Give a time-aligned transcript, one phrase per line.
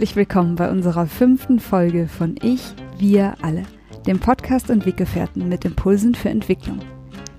[0.00, 3.64] Herzlich willkommen bei unserer fünften Folge von Ich, Wir alle,
[4.06, 6.78] dem Podcast und Weggefährten mit Impulsen für Entwicklung.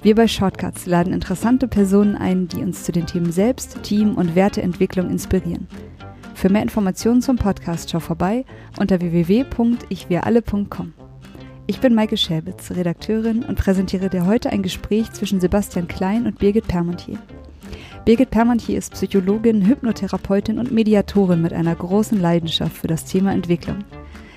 [0.04, 4.36] Wir bei Shortcuts laden interessante Personen ein, die uns zu den Themen Selbst, Team und
[4.36, 5.68] Werteentwicklung inspirieren.
[6.36, 8.46] Für mehr Informationen zum Podcast schau vorbei
[8.78, 10.94] unter www.ichwiralle.com.
[11.66, 16.38] Ich bin Maike Schäbitz, Redakteurin und präsentiere dir heute ein Gespräch zwischen Sebastian Klein und
[16.38, 17.18] Birgit Permontier.
[18.04, 23.84] Birgit Permantier ist Psychologin, Hypnotherapeutin und Mediatorin mit einer großen Leidenschaft für das Thema Entwicklung.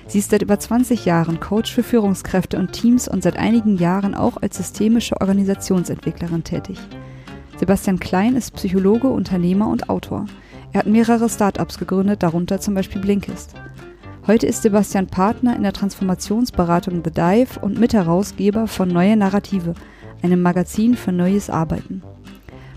[0.05, 4.13] Sie ist seit über 20 Jahren Coach für Führungskräfte und Teams und seit einigen Jahren
[4.13, 6.77] auch als systemische Organisationsentwicklerin tätig.
[7.57, 10.27] Sebastian Klein ist Psychologe, Unternehmer und Autor.
[10.71, 13.55] Er hat mehrere Startups gegründet, darunter zum Beispiel Blinkist.
[14.27, 19.73] Heute ist Sebastian Partner in der Transformationsberatung The Dive und Mitherausgeber von Neue Narrative,
[20.21, 22.03] einem Magazin für neues Arbeiten.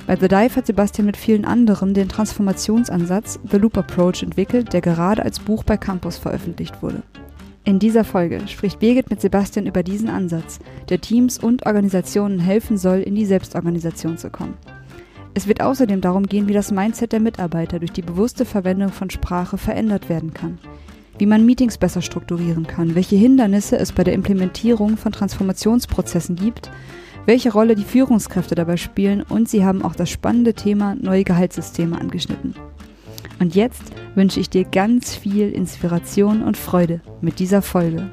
[0.09, 4.81] Bei The Dive hat Sebastian mit vielen anderen den Transformationsansatz The Loop Approach entwickelt, der
[4.81, 7.03] gerade als Buch bei Campus veröffentlicht wurde.
[7.65, 12.78] In dieser Folge spricht Birgit mit Sebastian über diesen Ansatz, der Teams und Organisationen helfen
[12.78, 14.55] soll, in die Selbstorganisation zu kommen.
[15.34, 19.11] Es wird außerdem darum gehen, wie das Mindset der Mitarbeiter durch die bewusste Verwendung von
[19.11, 20.59] Sprache verändert werden kann,
[21.19, 26.70] wie man Meetings besser strukturieren kann, welche Hindernisse es bei der Implementierung von Transformationsprozessen gibt
[27.29, 32.01] welche Rolle die Führungskräfte dabei spielen und sie haben auch das spannende Thema neue Gehaltssysteme
[32.01, 32.55] angeschnitten.
[33.39, 33.83] Und jetzt
[34.15, 38.11] wünsche ich dir ganz viel Inspiration und Freude mit dieser Folge.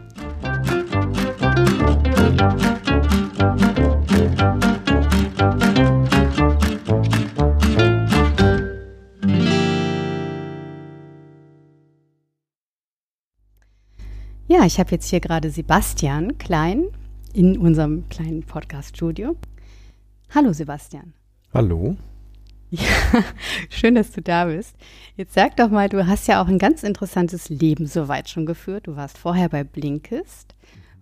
[14.48, 16.88] Ja, ich habe jetzt hier gerade Sebastian Klein
[17.36, 19.36] in unserem kleinen Podcast-Studio.
[20.33, 21.14] Hallo Sebastian.
[21.53, 21.97] Hallo.
[22.72, 23.23] Ja,
[23.69, 24.75] schön, dass du da bist.
[25.16, 28.88] Jetzt sag doch mal, du hast ja auch ein ganz interessantes Leben soweit schon geführt.
[28.88, 30.56] Du warst vorher bei Blinkist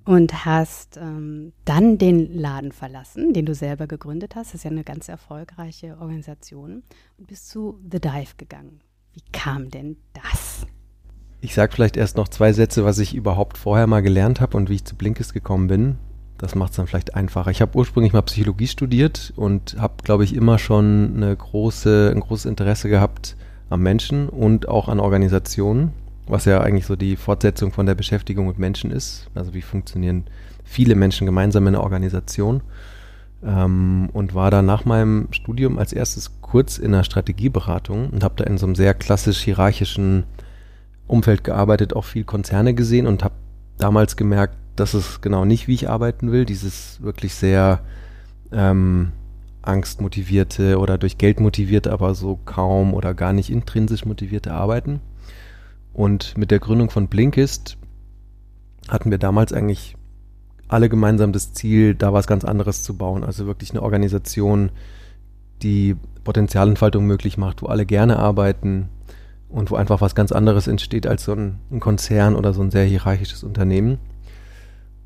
[0.04, 4.50] und hast ähm, dann den Laden verlassen, den du selber gegründet hast.
[4.50, 6.84] Das ist ja eine ganz erfolgreiche Organisation.
[7.18, 8.82] Und bist zu The Dive gegangen.
[9.14, 10.68] Wie kam denn das?
[11.40, 14.70] Ich sage vielleicht erst noch zwei Sätze, was ich überhaupt vorher mal gelernt habe und
[14.70, 15.98] wie ich zu Blinkist gekommen bin.
[16.38, 17.52] Das macht es dann vielleicht einfacher.
[17.52, 22.20] Ich habe ursprünglich mal Psychologie studiert und habe, glaube ich, immer schon eine große, ein
[22.20, 23.36] großes Interesse gehabt
[23.70, 25.94] am Menschen und auch an Organisationen,
[26.28, 29.30] was ja eigentlich so die Fortsetzung von der Beschäftigung mit Menschen ist.
[29.36, 30.26] Also wie funktionieren
[30.64, 32.62] viele Menschen gemeinsam in einer Organisation.
[33.46, 38.36] Ähm, und war dann nach meinem Studium als erstes kurz in einer Strategieberatung und habe
[38.38, 40.24] da in so einem sehr klassisch hierarchischen
[41.08, 43.36] Umfeld gearbeitet, auch viel Konzerne gesehen und habe
[43.78, 46.46] damals gemerkt, das ist genau nicht, wie ich arbeiten will.
[46.46, 47.82] Dieses wirklich sehr
[48.52, 49.12] ähm,
[49.62, 55.00] angstmotivierte oder durch Geld motivierte, aber so kaum oder gar nicht intrinsisch motivierte Arbeiten.
[55.94, 57.78] Und mit der Gründung von Blinkist
[58.90, 59.96] hatten wir damals eigentlich
[60.68, 63.24] alle gemeinsam das Ziel, da was ganz anderes zu bauen.
[63.24, 64.72] Also wirklich eine Organisation,
[65.62, 68.90] die Potenzialentfaltung möglich macht, wo alle gerne arbeiten
[69.50, 72.72] und wo einfach was ganz anderes entsteht als so ein, ein Konzern oder so ein
[72.72, 74.00] sehr hierarchisches Unternehmen.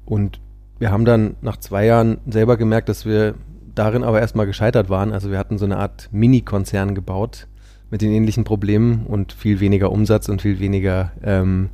[0.07, 0.39] Und
[0.79, 3.35] wir haben dann nach zwei Jahren selber gemerkt, dass wir
[3.75, 5.11] darin aber erstmal gescheitert waren.
[5.11, 7.47] Also wir hatten so eine Art Mini-Konzern gebaut
[7.91, 11.69] mit den ähnlichen Problemen und viel weniger Umsatz und viel weniger ähm,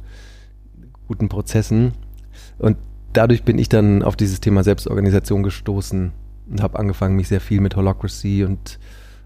[1.07, 1.93] guten Prozessen.
[2.57, 2.77] Und
[3.13, 6.11] dadurch bin ich dann auf dieses Thema Selbstorganisation gestoßen
[6.49, 8.79] und habe angefangen, mich sehr viel mit Holocracy und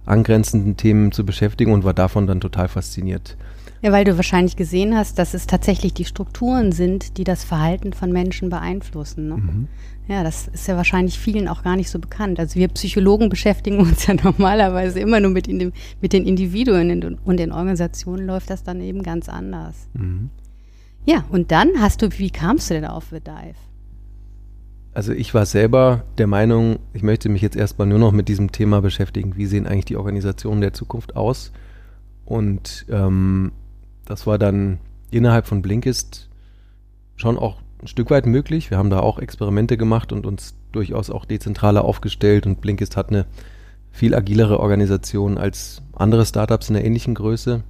[0.06, 3.38] angrenzenden Themen zu beschäftigen und war davon dann total fasziniert.
[3.82, 7.94] Ja, weil du wahrscheinlich gesehen hast, dass es tatsächlich die Strukturen sind, die das Verhalten
[7.94, 9.28] von Menschen beeinflussen.
[9.30, 9.38] Ne?
[9.38, 9.68] Mhm.
[10.08, 12.40] Ja, das ist ja wahrscheinlich vielen auch gar nicht so bekannt.
[12.40, 15.72] Also wir Psychologen beschäftigen uns ja normalerweise immer nur mit, in
[16.02, 19.88] mit den Individuen und in Organisationen läuft das dann eben ganz anders.
[19.94, 20.30] Mhm.
[21.06, 23.56] Ja, und dann hast du, wie kamst du denn auf The Dive?
[24.94, 28.52] Also ich war selber der Meinung, ich möchte mich jetzt erstmal nur noch mit diesem
[28.52, 29.38] Thema beschäftigen.
[29.38, 31.52] Wie sehen eigentlich die Organisationen der Zukunft aus?
[32.26, 33.52] Und ähm,
[34.08, 34.80] das war dann
[35.12, 36.30] innerhalb von Blinkist
[37.16, 38.72] schon auch ein Stück weit möglich.
[38.72, 43.10] Wir haben da auch Experimente gemacht und uns durchaus auch dezentraler aufgestellt und Blinkist hat
[43.10, 43.26] eine
[43.92, 47.64] viel agilere Organisation als andere Startups in der ähnlichen Größe.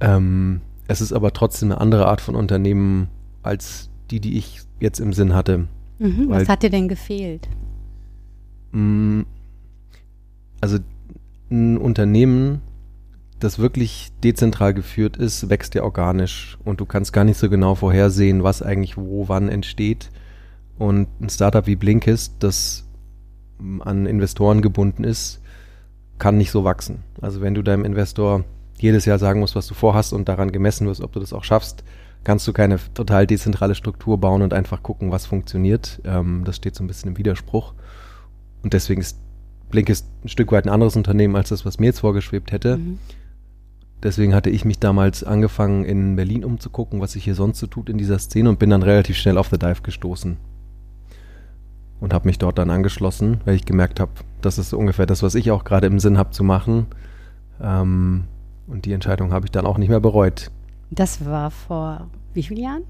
[0.00, 3.08] Ähm, es ist aber trotzdem eine andere Art von Unternehmen
[3.42, 5.68] als die, die ich jetzt im Sinn hatte.
[5.98, 7.48] Mhm, was hat dir denn gefehlt?
[8.72, 9.26] Mh, mm,
[10.60, 10.78] also
[11.50, 12.60] ein Unternehmen,
[13.44, 17.74] das wirklich dezentral geführt ist, wächst ja organisch und du kannst gar nicht so genau
[17.74, 20.10] vorhersehen, was eigentlich wo, wann entsteht.
[20.78, 22.88] Und ein Startup wie Blinkist, das
[23.80, 25.40] an Investoren gebunden ist,
[26.18, 27.04] kann nicht so wachsen.
[27.20, 28.44] Also wenn du deinem Investor
[28.78, 31.44] jedes Jahr sagen musst, was du vorhast und daran gemessen wirst, ob du das auch
[31.44, 31.84] schaffst,
[32.24, 36.00] kannst du keine total dezentrale Struktur bauen und einfach gucken, was funktioniert.
[36.04, 37.74] Ähm, das steht so ein bisschen im Widerspruch.
[38.62, 39.18] Und deswegen ist
[39.70, 42.78] Blinkist ein Stück weit ein anderes Unternehmen als das, was mir jetzt vorgeschwebt hätte.
[42.78, 42.98] Mhm.
[44.04, 47.88] Deswegen hatte ich mich damals angefangen, in Berlin umzugucken, was sich hier sonst so tut
[47.88, 50.36] in dieser Szene und bin dann relativ schnell auf The Dive gestoßen.
[52.00, 54.12] Und habe mich dort dann angeschlossen, weil ich gemerkt habe,
[54.42, 56.86] das ist ungefähr das, was ich auch gerade im Sinn habe zu machen.
[57.62, 58.24] Ähm,
[58.66, 60.50] und die Entscheidung habe ich dann auch nicht mehr bereut.
[60.90, 62.82] Das war vor wie vielen Jahren?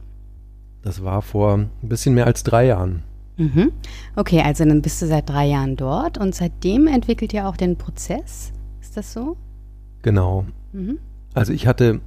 [0.82, 3.05] Das war vor ein bisschen mehr als drei Jahren.
[3.37, 3.70] Mhm.
[4.17, 7.76] Okay, also dann bist du seit drei Jahren dort und seitdem entwickelt ihr auch den
[7.76, 8.52] Prozess.
[8.81, 9.37] Ist das so?
[10.02, 10.44] Genau.
[10.75, 10.99] Mhm.
[11.32, 12.00] Also ich hatte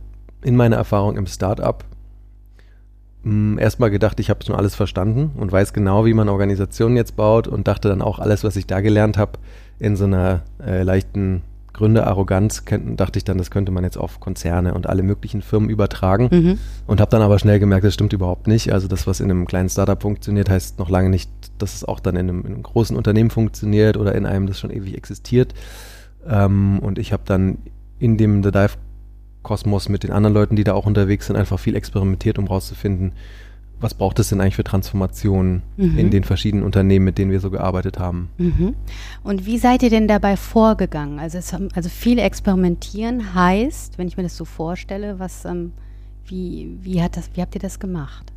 [0.43, 1.83] in meiner Erfahrung im Startup
[3.23, 7.15] hm, erstmal gedacht, ich habe schon alles verstanden und weiß genau, wie man Organisationen jetzt
[7.15, 9.33] baut und dachte dann auch alles, was ich da gelernt habe,
[9.79, 11.41] in so einer äh, leichten
[11.73, 12.63] Gründerarroganz,
[12.95, 16.59] dachte ich dann, das könnte man jetzt auf Konzerne und alle möglichen Firmen übertragen mhm.
[16.87, 18.73] und habe dann aber schnell gemerkt, das stimmt überhaupt nicht.
[18.73, 21.29] Also das, was in einem kleinen Startup funktioniert, heißt noch lange nicht,
[21.59, 24.59] dass es auch dann in einem, in einem großen Unternehmen funktioniert oder in einem, das
[24.59, 25.53] schon ewig existiert.
[26.27, 27.59] Ähm, und ich habe dann
[27.99, 28.73] in dem The Dive
[29.43, 33.13] Kosmos mit den anderen Leuten, die da auch unterwegs sind, einfach viel experimentiert, um rauszufinden,
[33.79, 35.97] was braucht es denn eigentlich für Transformationen mhm.
[35.97, 38.29] in den verschiedenen Unternehmen, mit denen wir so gearbeitet haben.
[38.37, 38.75] Mhm.
[39.23, 41.19] Und wie seid ihr denn dabei vorgegangen?
[41.19, 45.73] Also, es, also viel experimentieren heißt, wenn ich mir das so vorstelle, was, ähm,
[46.25, 48.31] wie, wie, hat das, wie habt ihr das gemacht?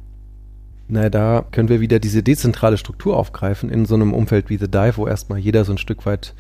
[0.89, 4.71] Naja, da können wir wieder diese dezentrale Struktur aufgreifen in so einem Umfeld wie The
[4.71, 6.35] Dive, wo erstmal jeder so ein Stück weit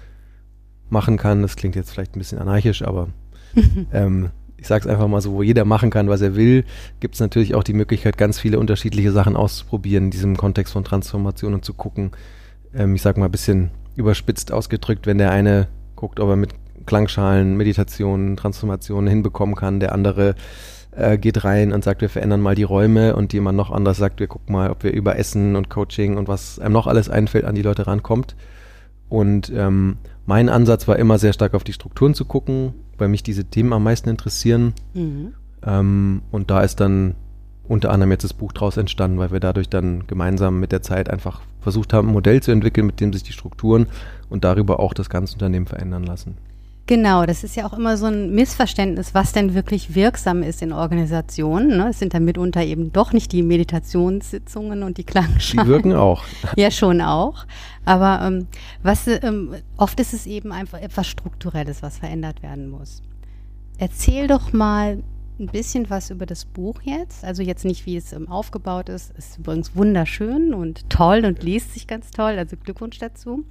[0.90, 1.42] machen kann.
[1.42, 3.08] Das klingt jetzt vielleicht ein bisschen anarchisch, aber
[3.92, 6.64] ähm, ich sage es einfach mal so, wo jeder machen kann, was er will,
[7.00, 10.84] gibt es natürlich auch die Möglichkeit, ganz viele unterschiedliche Sachen auszuprobieren in diesem Kontext von
[10.84, 12.10] Transformation und zu gucken,
[12.74, 16.50] ähm, ich sage mal ein bisschen überspitzt ausgedrückt, wenn der eine guckt, ob er mit
[16.86, 20.34] Klangschalen, Meditationen, Transformationen hinbekommen kann, der andere
[20.92, 24.20] äh, geht rein und sagt, wir verändern mal die Räume und jemand noch anders sagt,
[24.20, 27.44] wir gucken mal, ob wir über Essen und Coaching und was einem noch alles einfällt,
[27.44, 28.36] an die Leute rankommt.
[29.08, 29.98] Und ähm,
[30.30, 33.72] mein Ansatz war immer sehr stark auf die Strukturen zu gucken, weil mich diese Themen
[33.72, 34.74] am meisten interessieren.
[34.94, 35.34] Mhm.
[35.66, 37.16] Ähm, und da ist dann
[37.66, 41.10] unter anderem jetzt das Buch draus entstanden, weil wir dadurch dann gemeinsam mit der Zeit
[41.10, 43.88] einfach versucht haben, ein Modell zu entwickeln, mit dem sich die Strukturen
[44.28, 46.36] und darüber auch das ganze Unternehmen verändern lassen.
[46.90, 50.72] Genau, das ist ja auch immer so ein Missverständnis, was denn wirklich wirksam ist in
[50.72, 51.76] Organisationen.
[51.76, 51.90] Ne?
[51.90, 55.68] Es sind dann mitunter eben doch nicht die Meditationssitzungen und die Klangschalen.
[55.68, 56.24] Die wirken auch.
[56.56, 57.46] Ja, schon auch.
[57.84, 58.48] Aber ähm,
[58.82, 63.02] was ähm, oft ist es eben einfach etwas Strukturelles, was verändert werden muss.
[63.78, 65.00] Erzähl doch mal
[65.38, 67.24] ein bisschen was über das Buch jetzt.
[67.24, 69.16] Also jetzt nicht, wie es ähm, aufgebaut ist.
[69.16, 72.36] Ist übrigens wunderschön und toll und liest sich ganz toll.
[72.36, 73.44] Also Glückwunsch dazu.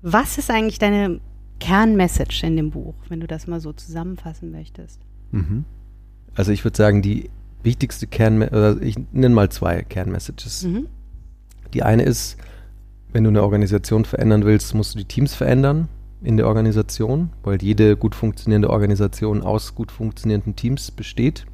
[0.00, 1.20] Was ist eigentlich deine
[1.62, 5.00] Kernmessage in dem Buch, wenn du das mal so zusammenfassen möchtest?
[5.30, 5.64] Mhm.
[6.34, 7.30] Also ich würde sagen, die
[7.62, 10.64] wichtigste Kernmessage, ich nenne mal zwei Kernmessages.
[10.64, 10.88] Mhm.
[11.72, 12.36] Die eine ist,
[13.12, 15.88] wenn du eine Organisation verändern willst, musst du die Teams verändern
[16.20, 21.46] in der Organisation, weil jede gut funktionierende Organisation aus gut funktionierenden Teams besteht.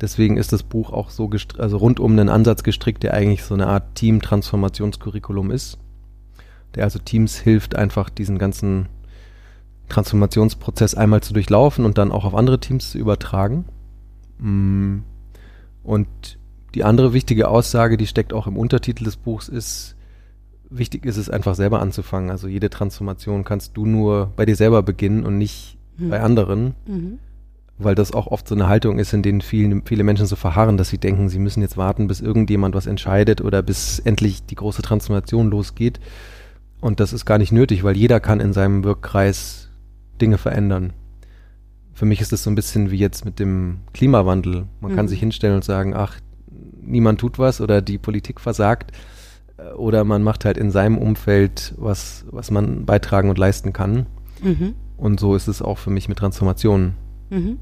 [0.00, 1.28] Deswegen ist das Buch auch so
[1.58, 5.78] also rund um einen Ansatz gestrickt, der eigentlich so eine Art Team-Transformationskurriculum ist,
[6.76, 8.86] der also Teams hilft, einfach diesen ganzen
[9.92, 13.66] Transformationsprozess einmal zu durchlaufen und dann auch auf andere Teams zu übertragen.
[14.38, 15.00] Mm.
[15.84, 16.08] Und
[16.74, 19.96] die andere wichtige Aussage, die steckt auch im Untertitel des Buchs, ist,
[20.70, 22.30] wichtig ist es einfach selber anzufangen.
[22.30, 26.10] Also jede Transformation kannst du nur bei dir selber beginnen und nicht mhm.
[26.10, 26.74] bei anderen.
[26.86, 27.18] Mhm.
[27.78, 30.76] Weil das auch oft so eine Haltung ist, in denen viele, viele Menschen so verharren,
[30.76, 34.54] dass sie denken, sie müssen jetzt warten, bis irgendjemand was entscheidet oder bis endlich die
[34.54, 36.00] große Transformation losgeht.
[36.80, 39.61] Und das ist gar nicht nötig, weil jeder kann in seinem Wirkkreis
[40.22, 40.94] Dinge verändern.
[41.92, 44.64] Für mich ist es so ein bisschen wie jetzt mit dem Klimawandel.
[44.80, 44.96] Man mhm.
[44.96, 46.18] kann sich hinstellen und sagen, ach,
[46.80, 48.92] niemand tut was oder die Politik versagt.
[49.58, 54.06] Äh, oder man macht halt in seinem Umfeld was, was man beitragen und leisten kann.
[54.42, 54.74] Mhm.
[54.96, 56.94] Und so ist es auch für mich mit Transformationen.
[57.30, 57.58] Mhm.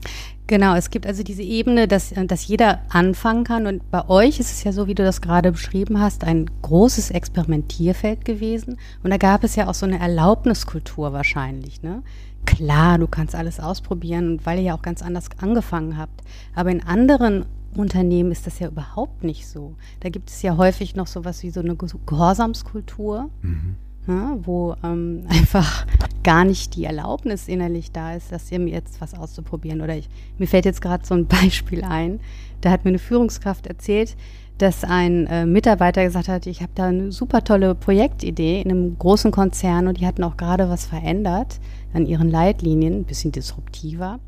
[0.47, 3.69] Genau, es gibt also diese Ebene, dass, dass jeder anfangen kann.
[3.69, 7.12] Und bei euch ist es ja so, wie du das gerade beschrieben hast, ein großes
[7.12, 8.79] Experimentierfeld gewesen.
[9.05, 11.83] Und da gab es ja auch so eine Erlaubniskultur wahrscheinlich.
[11.83, 12.02] Ne?
[12.47, 16.23] Klar, du kannst alles ausprobieren, weil ihr ja auch ganz anders angefangen habt.
[16.55, 19.77] Aber in anderen Unternehmen ist das ja überhaupt nicht so.
[20.01, 23.31] Da gibt es ja häufig noch sowas wie so eine Gehorsamskultur.
[23.43, 25.87] Mhm ne, wo ähm, einfach
[26.23, 29.81] gar nicht die Erlaubnis innerlich da ist, dass ihr mir jetzt was auszuprobieren.
[29.81, 32.21] Oder ich, mir fällt jetzt gerade so ein Beispiel ein.
[32.61, 34.17] Da hat mir eine Führungskraft erzählt,
[34.59, 38.99] dass ein äh, Mitarbeiter gesagt hat, ich habe da eine super tolle Projektidee in einem
[38.99, 41.59] großen Konzern und die hatten auch gerade was verändert
[41.93, 44.21] an ihren Leitlinien, ein bisschen disruptiver.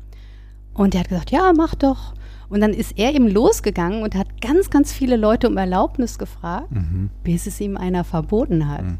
[0.73, 2.13] Und der hat gesagt, ja, mach doch.
[2.49, 6.71] Und dann ist er eben losgegangen und hat ganz, ganz viele Leute um Erlaubnis gefragt,
[6.71, 7.09] mhm.
[7.23, 8.83] bis es ihm einer verboten hat.
[8.83, 8.99] Mhm.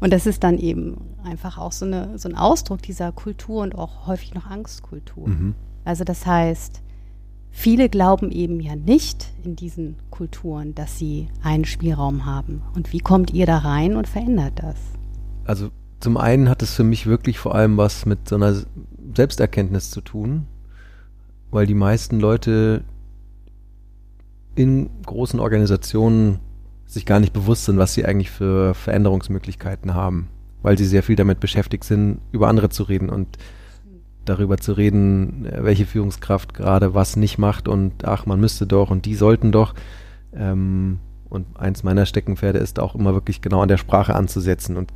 [0.00, 3.74] Und das ist dann eben einfach auch so, eine, so ein Ausdruck dieser Kultur und
[3.74, 5.28] auch häufig noch Angstkultur.
[5.28, 5.54] Mhm.
[5.84, 6.82] Also das heißt,
[7.50, 12.62] viele glauben eben ja nicht in diesen Kulturen, dass sie einen Spielraum haben.
[12.74, 14.76] Und wie kommt ihr da rein und verändert das?
[15.44, 15.70] Also
[16.04, 18.54] zum einen hat es für mich wirklich vor allem was mit so einer
[19.16, 20.46] Selbsterkenntnis zu tun,
[21.50, 22.84] weil die meisten Leute
[24.54, 26.40] in großen Organisationen
[26.84, 30.28] sich gar nicht bewusst sind, was sie eigentlich für Veränderungsmöglichkeiten haben,
[30.60, 33.38] weil sie sehr viel damit beschäftigt sind, über andere zu reden und
[34.26, 39.06] darüber zu reden, welche Führungskraft gerade was nicht macht und ach, man müsste doch und
[39.06, 39.74] die sollten doch.
[40.34, 40.98] Ähm,
[41.30, 44.92] und eins meiner Steckenpferde ist auch immer wirklich genau an der Sprache anzusetzen und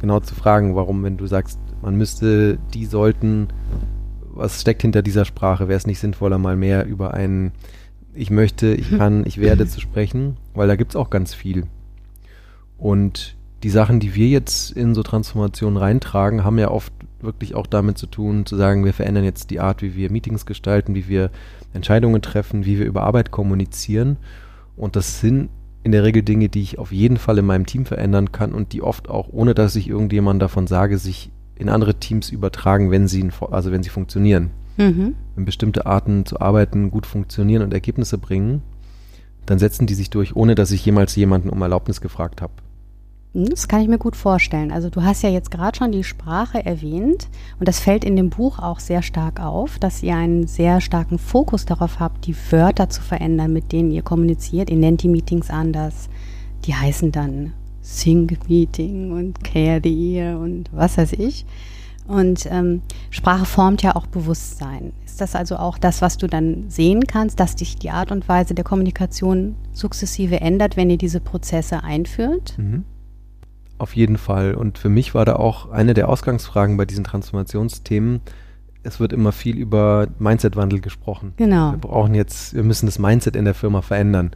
[0.00, 3.48] genau zu fragen, warum, wenn du sagst, man müsste, die sollten,
[4.32, 5.68] was steckt hinter dieser Sprache?
[5.68, 7.52] Wäre es nicht sinnvoller, mal mehr über einen
[8.14, 11.64] ich möchte, ich kann, ich werde zu sprechen, weil da gibt es auch ganz viel.
[12.78, 17.66] Und die Sachen, die wir jetzt in so Transformationen reintragen, haben ja oft wirklich auch
[17.66, 21.06] damit zu tun, zu sagen, wir verändern jetzt die Art, wie wir Meetings gestalten, wie
[21.06, 21.30] wir
[21.74, 24.16] Entscheidungen treffen, wie wir über Arbeit kommunizieren.
[24.76, 25.50] Und das sind
[25.82, 28.72] in der Regel Dinge, die ich auf jeden Fall in meinem Team verändern kann und
[28.72, 33.08] die oft auch, ohne dass ich irgendjemand davon sage, sich in andere Teams übertragen, wenn
[33.08, 34.50] sie, also wenn sie funktionieren.
[34.76, 35.14] Mhm.
[35.34, 38.62] Wenn bestimmte Arten zu arbeiten gut funktionieren und Ergebnisse bringen,
[39.46, 42.52] dann setzen die sich durch, ohne dass ich jemals jemanden um Erlaubnis gefragt habe.
[43.32, 44.72] Das kann ich mir gut vorstellen.
[44.72, 47.28] Also du hast ja jetzt gerade schon die Sprache erwähnt
[47.60, 51.18] und das fällt in dem Buch auch sehr stark auf, dass ihr einen sehr starken
[51.18, 54.68] Fokus darauf habt, die Wörter zu verändern, mit denen ihr kommuniziert.
[54.68, 56.08] Ihr nennt die Meetings anders.
[56.64, 61.46] Die heißen dann Sync Meeting und Care the Ear und was weiß ich.
[62.08, 64.92] Und ähm, Sprache formt ja auch Bewusstsein.
[65.06, 68.28] Ist das also auch das, was du dann sehen kannst, dass sich die Art und
[68.28, 72.58] Weise der Kommunikation sukzessive ändert, wenn ihr diese Prozesse einführt?
[72.58, 72.84] Mhm.
[73.80, 74.54] Auf jeden Fall.
[74.54, 78.20] Und für mich war da auch eine der Ausgangsfragen bei diesen Transformationsthemen.
[78.82, 81.34] Es wird immer viel über Mindset-Wandel gesprochen.
[81.36, 81.72] Genau.
[81.72, 84.32] Wir brauchen jetzt, wir müssen das Mindset in der Firma verändern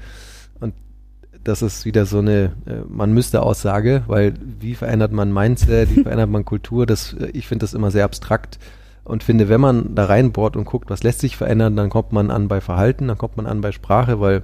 [1.45, 6.03] das ist wieder so eine äh, man müsste Aussage, weil wie verändert man Mindset, wie
[6.03, 8.59] verändert man Kultur, das äh, ich finde das immer sehr abstrakt
[9.05, 12.31] und finde, wenn man da reinbohrt und guckt, was lässt sich verändern, dann kommt man
[12.31, 14.43] an bei Verhalten, dann kommt man an bei Sprache, weil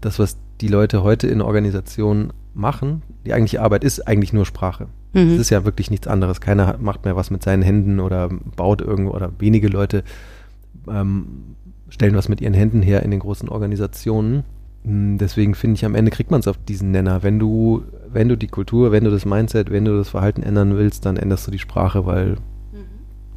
[0.00, 4.88] das, was die Leute heute in Organisationen machen, die eigentliche Arbeit ist eigentlich nur Sprache.
[5.12, 5.40] Es mhm.
[5.40, 6.40] ist ja wirklich nichts anderes.
[6.40, 10.04] Keiner macht mehr was mit seinen Händen oder baut irgendwo oder wenige Leute
[10.88, 11.56] ähm,
[11.88, 14.44] stellen was mit ihren Händen her in den großen Organisationen.
[14.84, 17.22] Hm, deswegen finde ich, am Ende kriegt man es auf diesen Nenner.
[17.22, 20.76] Wenn du, wenn du die Kultur, wenn du das Mindset, wenn du das Verhalten ändern
[20.76, 22.36] willst, dann änderst du die Sprache, weil mhm.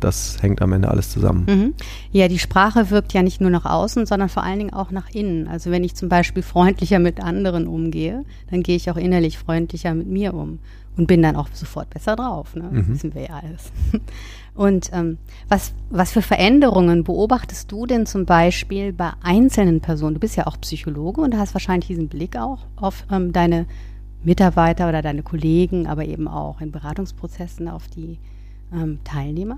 [0.03, 1.45] Das hängt am Ende alles zusammen.
[1.47, 1.73] Mhm.
[2.11, 5.09] Ja, die Sprache wirkt ja nicht nur nach außen, sondern vor allen Dingen auch nach
[5.09, 5.47] innen.
[5.47, 9.93] Also wenn ich zum Beispiel freundlicher mit anderen umgehe, dann gehe ich auch innerlich freundlicher
[9.93, 10.59] mit mir um
[10.97, 12.55] und bin dann auch sofort besser drauf.
[12.55, 12.69] Ne?
[12.73, 12.93] Das mhm.
[12.93, 13.71] wissen wir ja alles.
[14.55, 15.17] Und ähm,
[15.49, 20.13] was, was für Veränderungen beobachtest du denn zum Beispiel bei einzelnen Personen?
[20.13, 23.65] Du bist ja auch Psychologe und hast wahrscheinlich diesen Blick auch auf ähm, deine
[24.23, 28.19] Mitarbeiter oder deine Kollegen, aber eben auch in Beratungsprozessen auf die
[28.71, 29.57] ähm, Teilnehmer.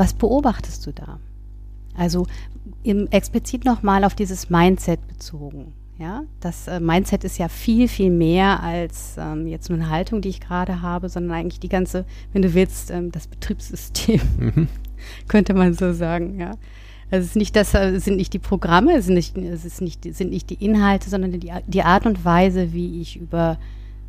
[0.00, 1.18] Was beobachtest du da?
[1.94, 2.26] Also
[2.82, 5.74] im, explizit nochmal auf dieses Mindset bezogen.
[5.98, 10.22] Ja, das äh, Mindset ist ja viel, viel mehr als ähm, jetzt nur eine Haltung,
[10.22, 14.68] die ich gerade habe, sondern eigentlich die ganze, wenn du willst, ähm, das Betriebssystem, mhm.
[15.28, 16.52] könnte man so sagen, ja.
[17.10, 19.82] Also es ist nicht das, es sind nicht die Programme, es sind nicht, es ist
[19.82, 23.58] nicht, sind nicht die Inhalte, sondern die, die Art und Weise, wie ich über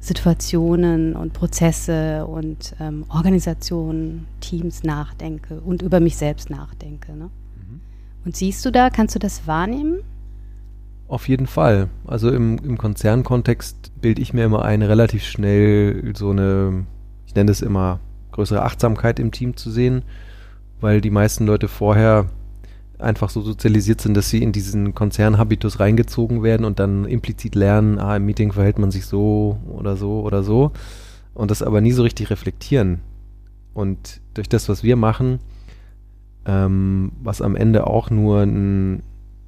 [0.01, 7.11] Situationen und Prozesse und ähm, Organisationen, Teams nachdenke und über mich selbst nachdenke.
[7.11, 7.25] Ne?
[7.25, 7.81] Mhm.
[8.25, 9.99] Und siehst du da, kannst du das wahrnehmen?
[11.07, 11.87] Auf jeden Fall.
[12.07, 16.85] Also im, im Konzernkontext bilde ich mir immer ein, relativ schnell so eine,
[17.27, 17.99] ich nenne es immer,
[18.31, 20.01] größere Achtsamkeit im Team zu sehen,
[20.79, 22.27] weil die meisten Leute vorher
[23.01, 27.99] einfach so sozialisiert sind, dass sie in diesen Konzernhabitus reingezogen werden und dann implizit lernen,
[27.99, 30.71] ah, im Meeting verhält man sich so oder so oder so
[31.33, 32.99] und das aber nie so richtig reflektieren.
[33.73, 35.39] Und durch das, was wir machen,
[36.45, 39.03] ähm, was am Ende auch nur ein,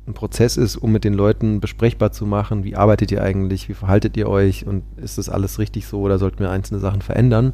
[0.07, 3.73] ein Prozess ist, um mit den Leuten besprechbar zu machen, wie arbeitet ihr eigentlich, wie
[3.73, 7.53] verhaltet ihr euch und ist das alles richtig so oder sollten wir einzelne Sachen verändern,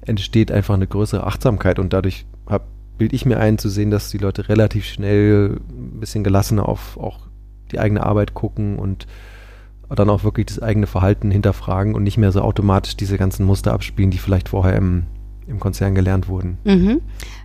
[0.00, 2.26] entsteht einfach eine größere Achtsamkeit und dadurch
[2.98, 6.98] bilde ich mir ein zu sehen, dass die Leute relativ schnell ein bisschen gelassener auf
[6.98, 7.20] auch
[7.72, 9.06] die eigene Arbeit gucken und
[9.88, 13.72] dann auch wirklich das eigene Verhalten hinterfragen und nicht mehr so automatisch diese ganzen Muster
[13.72, 15.04] abspielen, die vielleicht vorher im,
[15.46, 16.58] im Konzern gelernt wurden.
[16.64, 17.00] Mhm.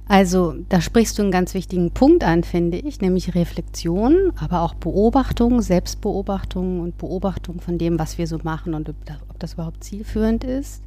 [0.08, 4.74] Also da sprichst du einen ganz wichtigen Punkt an, finde ich, nämlich Reflexion, aber auch
[4.74, 10.44] Beobachtung, Selbstbeobachtung und Beobachtung von dem, was wir so machen und ob das überhaupt zielführend
[10.44, 10.84] ist.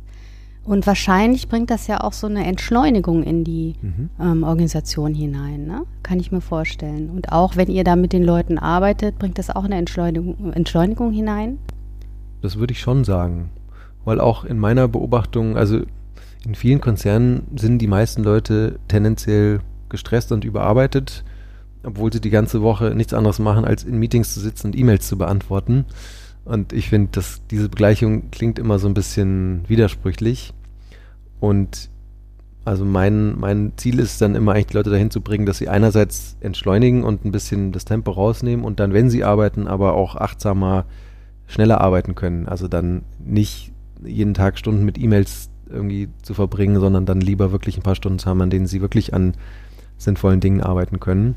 [0.66, 4.10] Und wahrscheinlich bringt das ja auch so eine Entschleunigung in die mhm.
[4.20, 5.82] ähm, Organisation hinein, ne?
[6.02, 7.08] kann ich mir vorstellen.
[7.08, 11.12] Und auch wenn ihr da mit den Leuten arbeitet, bringt das auch eine Entschleunigung, Entschleunigung
[11.12, 11.58] hinein?
[12.42, 13.50] Das würde ich schon sagen.
[14.04, 15.82] Weil auch in meiner Beobachtung, also
[16.44, 21.24] in vielen Konzernen sind die meisten Leute tendenziell gestresst und überarbeitet,
[21.84, 25.06] obwohl sie die ganze Woche nichts anderes machen, als in Meetings zu sitzen und E-Mails
[25.06, 25.86] zu beantworten.
[26.46, 30.54] Und ich finde, dass diese Begleichung klingt immer so ein bisschen widersprüchlich.
[31.40, 31.90] Und
[32.64, 35.68] also mein, mein Ziel ist dann immer eigentlich die Leute dahin zu bringen, dass sie
[35.68, 40.16] einerseits entschleunigen und ein bisschen das Tempo rausnehmen und dann, wenn sie arbeiten, aber auch
[40.16, 40.84] achtsamer,
[41.48, 42.46] schneller arbeiten können.
[42.46, 43.72] Also dann nicht
[44.04, 48.20] jeden Tag Stunden mit E-Mails irgendwie zu verbringen, sondern dann lieber wirklich ein paar Stunden
[48.20, 49.34] zu haben, an denen sie wirklich an
[49.98, 51.34] sinnvollen Dingen arbeiten können.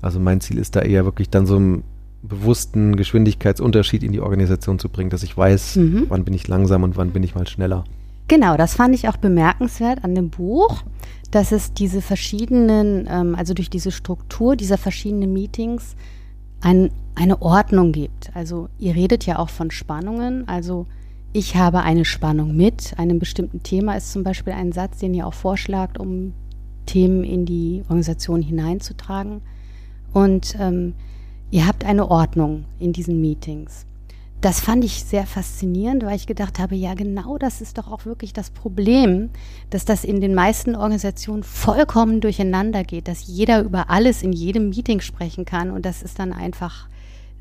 [0.00, 1.82] Also mein Ziel ist da eher wirklich dann so einen
[2.22, 6.06] bewussten Geschwindigkeitsunterschied in die Organisation zu bringen, dass ich weiß, mhm.
[6.08, 7.84] wann bin ich langsam und wann bin ich mal schneller.
[8.26, 10.82] Genau, das fand ich auch bemerkenswert an dem Buch,
[11.30, 15.96] dass es diese verschiedenen, ähm, also durch diese Struktur dieser verschiedenen Meetings
[16.60, 18.30] ein, eine Ordnung gibt.
[18.34, 20.86] Also ihr redet ja auch von Spannungen, also
[21.32, 25.26] ich habe eine Spannung mit einem bestimmten Thema, ist zum Beispiel ein Satz, den ihr
[25.26, 26.32] auch vorschlagt, um
[26.86, 29.42] Themen in die Organisation hineinzutragen.
[30.12, 30.94] Und ähm,
[31.50, 33.86] ihr habt eine Ordnung in diesen Meetings.
[34.40, 38.04] Das fand ich sehr faszinierend, weil ich gedacht habe, ja genau das ist doch auch
[38.04, 39.30] wirklich das Problem,
[39.70, 44.68] dass das in den meisten Organisationen vollkommen durcheinander geht, dass jeder über alles in jedem
[44.68, 46.88] Meeting sprechen kann und das ist dann einfach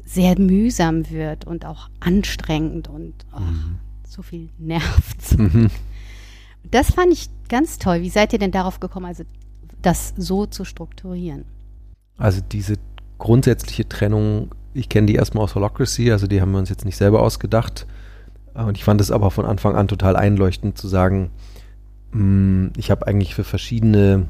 [0.06, 3.76] sehr mühsam wird und auch anstrengend und oh, mhm.
[4.08, 5.38] so viel nervt.
[5.38, 5.70] Mhm.
[6.72, 8.02] Das fand ich ganz toll.
[8.02, 9.24] Wie seid ihr denn darauf gekommen, also
[9.82, 11.46] das so zu strukturieren?
[12.18, 12.78] Also diese
[13.18, 16.98] grundsätzliche Trennung, ich kenne die erstmal aus Holocracy, also die haben wir uns jetzt nicht
[16.98, 17.88] selber ausgedacht.
[18.54, 21.30] Und ich fand es aber von Anfang an total einleuchtend zu sagen,
[22.12, 24.28] mm, ich habe eigentlich für verschiedene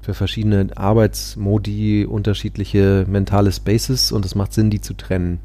[0.00, 5.40] für verschiedene Arbeitsmodi unterschiedliche mentale Spaces und es macht Sinn, die zu trennen.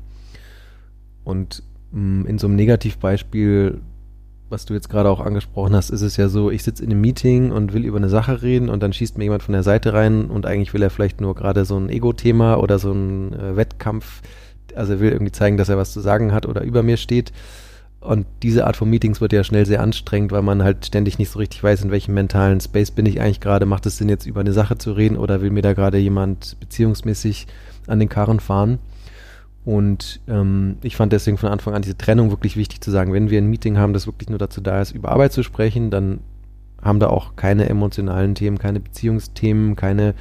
[1.25, 1.61] Und
[1.91, 3.81] mm, in so einem Negativbeispiel,
[4.49, 7.01] was du jetzt gerade auch angesprochen hast, ist es ja so, ich sitze in einem
[7.01, 9.93] Meeting und will über eine Sache reden und dann schießt mir jemand von der Seite
[9.93, 13.55] rein und eigentlich will er vielleicht nur gerade so ein Ego-Thema oder so ein äh,
[13.55, 14.21] Wettkampf,
[14.75, 17.31] also er will irgendwie zeigen, dass er was zu sagen hat oder über mir steht.
[18.01, 21.31] Und diese Art von Meetings wird ja schnell sehr anstrengend, weil man halt ständig nicht
[21.31, 23.65] so richtig weiß, in welchem mentalen Space bin ich eigentlich gerade.
[23.65, 26.55] Macht es Sinn, jetzt über eine Sache zu reden oder will mir da gerade jemand
[26.59, 27.47] beziehungsmäßig
[27.87, 28.77] an den Karren fahren?
[29.65, 33.31] Und ähm, ich fand deswegen von Anfang an diese Trennung wirklich wichtig zu sagen, wenn
[33.31, 36.19] wir ein Meeting haben, das wirklich nur dazu da ist, über Arbeit zu sprechen, dann
[36.83, 40.13] haben da auch keine emotionalen Themen, keine Beziehungsthemen, keine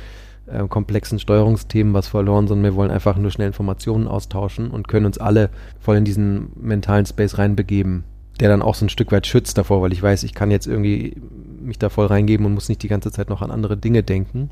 [0.46, 5.04] äh, komplexen Steuerungsthemen was verloren, sondern wir wollen einfach nur schnell Informationen austauschen und können
[5.04, 8.04] uns alle voll in diesen mentalen Space reinbegeben,
[8.40, 10.66] der dann auch so ein Stück weit schützt davor, weil ich weiß, ich kann jetzt
[10.66, 11.16] irgendwie
[11.60, 14.50] mich da voll reingeben und muss nicht die ganze Zeit noch an andere Dinge denken.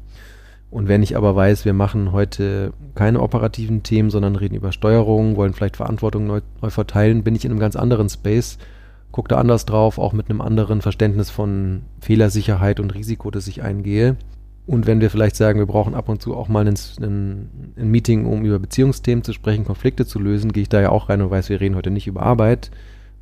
[0.72, 5.36] Und wenn ich aber weiß, wir machen heute keine operativen Themen, sondern reden über Steuerung,
[5.36, 8.58] wollen vielleicht Verantwortung neu, neu verteilen, bin ich in einem ganz anderen Space,
[9.12, 13.62] gucke da anders drauf, auch mit einem anderen Verständnis von Fehlersicherheit und Risiko, das ich
[13.62, 14.16] eingehe
[14.66, 17.90] und wenn wir vielleicht sagen, wir brauchen ab und zu auch mal ein, ein, ein,
[17.90, 21.20] Meeting, um über Beziehungsthemen zu sprechen, Konflikte zu lösen, gehe ich da ja auch rein
[21.20, 22.70] und weiß, wir reden heute nicht über Arbeit,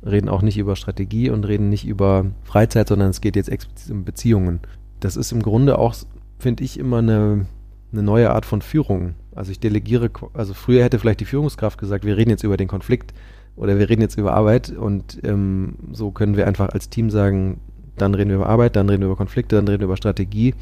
[0.05, 3.91] reden auch nicht über Strategie und reden nicht über Freizeit, sondern es geht jetzt explizit
[3.91, 4.59] um Beziehungen.
[4.99, 5.95] Das ist im Grunde auch,
[6.41, 7.45] finde ich, immer eine,
[7.91, 9.15] eine neue Art von Führung.
[9.33, 12.67] Also ich delegiere, also früher hätte vielleicht die Führungskraft gesagt, wir reden jetzt über den
[12.67, 13.13] Konflikt
[13.55, 17.61] oder wir reden jetzt über Arbeit und ähm, so können wir einfach als Team sagen,
[17.97, 20.53] dann reden wir über Arbeit, dann reden wir über Konflikte, dann reden wir über Strategie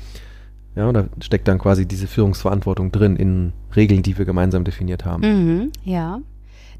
[0.76, 5.24] ja, da steckt dann quasi diese Führungsverantwortung drin in Regeln, die wir gemeinsam definiert haben.
[5.24, 6.22] Mhm, ja.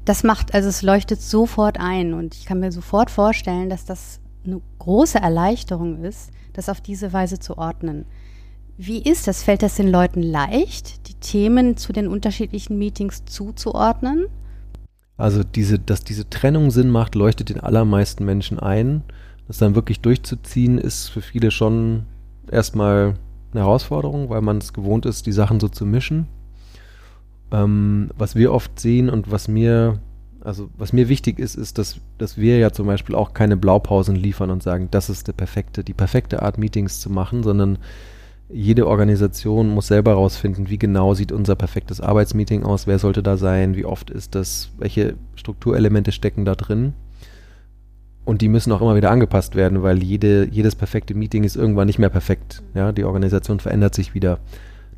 [0.04, 4.20] Das macht, also es leuchtet sofort ein und ich kann mir sofort vorstellen, dass das
[4.44, 8.06] eine große Erleichterung ist, das auf diese Weise zu ordnen.
[8.82, 9.42] Wie ist das?
[9.42, 14.24] Fällt das den Leuten leicht, die Themen zu den unterschiedlichen Meetings zuzuordnen?
[15.18, 19.02] Also diese, dass diese Trennung Sinn macht, leuchtet den allermeisten Menschen ein.
[19.46, 22.06] Das dann wirklich durchzuziehen, ist für viele schon
[22.50, 23.16] erstmal
[23.52, 26.26] eine Herausforderung, weil man es gewohnt ist, die Sachen so zu mischen.
[27.52, 30.00] Ähm, was wir oft sehen und was mir,
[30.40, 34.16] also was mir wichtig ist, ist, dass, dass wir ja zum Beispiel auch keine Blaupausen
[34.16, 37.76] liefern und sagen, das ist der perfekte, die perfekte Art, Meetings zu machen, sondern
[38.52, 43.36] jede Organisation muss selber herausfinden, wie genau sieht unser perfektes Arbeitsmeeting aus, wer sollte da
[43.36, 46.92] sein, wie oft ist das, welche Strukturelemente stecken da drin.
[48.24, 51.86] Und die müssen auch immer wieder angepasst werden, weil jede, jedes perfekte Meeting ist irgendwann
[51.86, 52.62] nicht mehr perfekt.
[52.74, 54.38] Ja, die Organisation verändert sich wieder.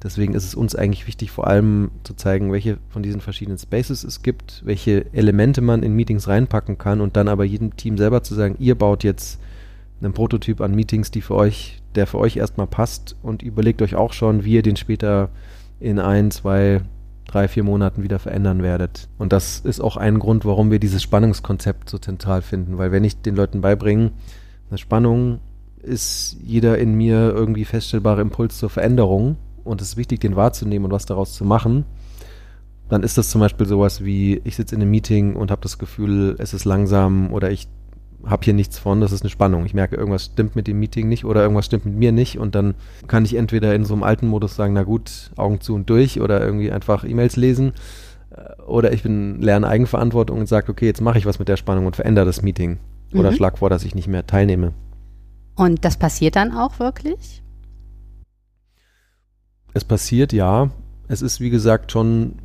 [0.02, 4.02] Deswegen ist es uns eigentlich wichtig, vor allem zu zeigen, welche von diesen verschiedenen Spaces
[4.02, 8.22] es gibt, welche Elemente man in Meetings reinpacken kann und dann aber jedem Team selber
[8.22, 9.38] zu sagen, ihr baut jetzt
[10.02, 13.94] einen Prototyp an Meetings, die für euch, der für euch erstmal passt und überlegt euch
[13.94, 15.30] auch schon, wie ihr den später
[15.80, 16.80] in ein, zwei,
[17.26, 19.08] drei, vier Monaten wieder verändern werdet.
[19.18, 23.04] Und das ist auch ein Grund, warum wir dieses Spannungskonzept so zentral finden, weil wenn
[23.04, 24.12] ich den Leuten beibringe,
[24.70, 25.40] eine Spannung
[25.82, 30.86] ist jeder in mir irgendwie feststellbare Impuls zur Veränderung und es ist wichtig, den wahrzunehmen
[30.86, 31.84] und was daraus zu machen,
[32.88, 35.78] dann ist das zum Beispiel sowas wie, ich sitze in einem Meeting und habe das
[35.78, 37.68] Gefühl, es ist langsam oder ich
[38.26, 39.66] habe hier nichts von, das ist eine Spannung.
[39.66, 42.54] Ich merke, irgendwas stimmt mit dem Meeting nicht oder irgendwas stimmt mit mir nicht und
[42.54, 42.74] dann
[43.06, 46.20] kann ich entweder in so einem alten Modus sagen, na gut, Augen zu und durch
[46.20, 47.72] oder irgendwie einfach E-Mails lesen
[48.30, 51.56] äh, oder ich bin lerne Eigenverantwortung und sage, okay, jetzt mache ich was mit der
[51.56, 52.78] Spannung und verändere das Meeting
[53.12, 53.37] oder mhm.
[53.37, 54.72] schlag vor, dass ich nicht mehr teilnehme.
[55.54, 57.42] Und das passiert dann auch wirklich?
[59.74, 60.70] Es passiert, ja.
[61.08, 62.37] Es ist, wie gesagt, schon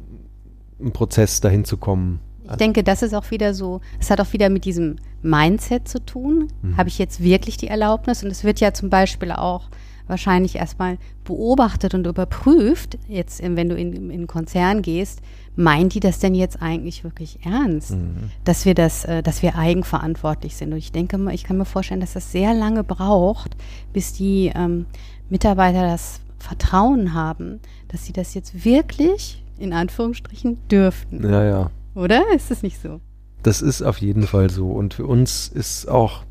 [0.79, 2.19] ein Prozess, dahin zu kommen.
[2.49, 6.03] Ich denke, das ist auch wieder so, es hat auch wieder mit diesem Mindset zu
[6.05, 6.47] tun.
[6.61, 6.77] Mhm.
[6.77, 8.23] Habe ich jetzt wirklich die Erlaubnis?
[8.23, 9.69] Und es wird ja zum Beispiel auch
[10.07, 15.21] wahrscheinlich erstmal beobachtet und überprüft, jetzt wenn du in, in einen Konzern gehst,
[15.55, 18.31] meint die das denn jetzt eigentlich wirklich ernst, mhm.
[18.45, 20.71] dass wir das, äh, dass wir eigenverantwortlich sind?
[20.71, 23.57] Und ich denke mal, ich kann mir vorstellen, dass das sehr lange braucht,
[23.91, 24.85] bis die ähm,
[25.29, 31.23] Mitarbeiter das Vertrauen haben, dass sie das jetzt wirklich in Anführungsstrichen dürften.
[31.23, 31.71] Ja, ja.
[31.95, 32.23] Oder?
[32.33, 33.01] Ist das nicht so?
[33.47, 34.71] Das ist auf jeden Fall so.
[34.71, 36.23] Und für uns ist auch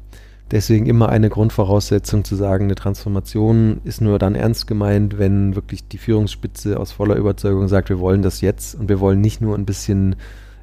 [0.51, 5.89] deswegen immer eine Grundvoraussetzung zu sagen, eine Transformation ist nur dann ernst gemeint, wenn wirklich
[5.89, 9.57] die Führungsspitze aus voller Überzeugung sagt, wir wollen das jetzt und wir wollen nicht nur
[9.57, 10.17] ein bisschen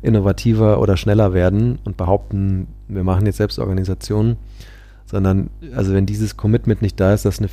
[0.03, 4.37] innovativer oder schneller werden und behaupten, wir machen jetzt Selbstorganisation,
[5.07, 7.49] sondern also wenn dieses Commitment nicht da ist, dass eine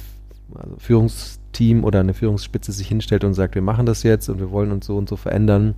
[0.57, 4.41] also Führungs Team oder eine Führungsspitze sich hinstellt und sagt, wir machen das jetzt und
[4.41, 5.75] wir wollen uns so und so verändern,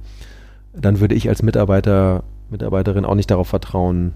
[0.74, 4.14] dann würde ich als Mitarbeiter, Mitarbeiterin auch nicht darauf vertrauen,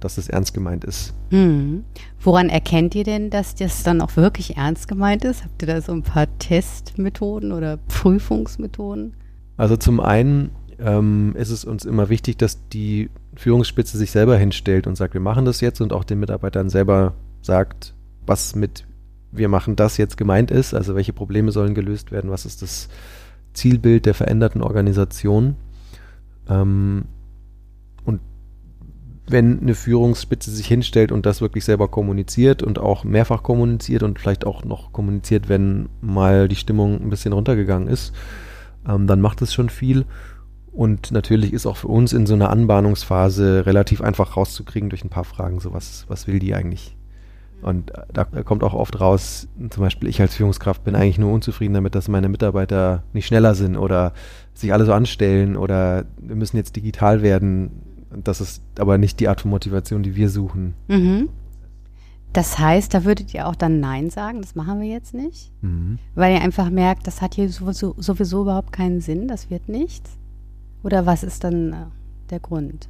[0.00, 1.12] dass das ernst gemeint ist.
[1.30, 1.84] Hm.
[2.20, 5.44] Woran erkennt ihr denn, dass das dann auch wirklich ernst gemeint ist?
[5.44, 9.14] Habt ihr da so ein paar Testmethoden oder Prüfungsmethoden?
[9.56, 14.86] Also zum einen ähm, ist es uns immer wichtig, dass die Führungsspitze sich selber hinstellt
[14.86, 18.84] und sagt, wir machen das jetzt und auch den Mitarbeitern selber sagt, was mit
[19.30, 22.88] wir machen das jetzt gemeint ist, also welche Probleme sollen gelöst werden, was ist das
[23.52, 25.56] Zielbild der veränderten Organisation.
[26.48, 27.04] Ähm,
[29.30, 34.18] wenn eine Führungsspitze sich hinstellt und das wirklich selber kommuniziert und auch mehrfach kommuniziert und
[34.18, 38.14] vielleicht auch noch kommuniziert, wenn mal die Stimmung ein bisschen runtergegangen ist,
[38.88, 40.04] ähm, dann macht es schon viel.
[40.72, 45.10] Und natürlich ist auch für uns in so einer Anbahnungsphase relativ einfach rauszukriegen durch ein
[45.10, 46.96] paar Fragen, so was, was will die eigentlich?
[47.60, 51.74] Und da kommt auch oft raus, zum Beispiel ich als Führungskraft bin eigentlich nur unzufrieden
[51.74, 54.12] damit, dass meine Mitarbeiter nicht schneller sind oder
[54.54, 57.82] sich alle so anstellen oder wir müssen jetzt digital werden.
[58.10, 60.74] Das ist aber nicht die Art von Motivation, die wir suchen.
[60.88, 61.28] Mhm.
[62.32, 65.98] Das heißt, da würdet ihr auch dann Nein sagen, das machen wir jetzt nicht, mhm.
[66.14, 70.18] weil ihr einfach merkt, das hat hier sowieso, sowieso überhaupt keinen Sinn, das wird nichts.
[70.82, 71.76] Oder was ist dann äh,
[72.30, 72.88] der Grund?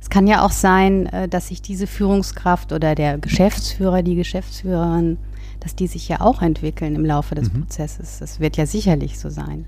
[0.00, 5.18] Es kann ja auch sein, äh, dass sich diese Führungskraft oder der Geschäftsführer, die Geschäftsführerin,
[5.60, 7.60] dass die sich ja auch entwickeln im Laufe des mhm.
[7.60, 8.18] Prozesses.
[8.18, 9.64] Das wird ja sicherlich so sein.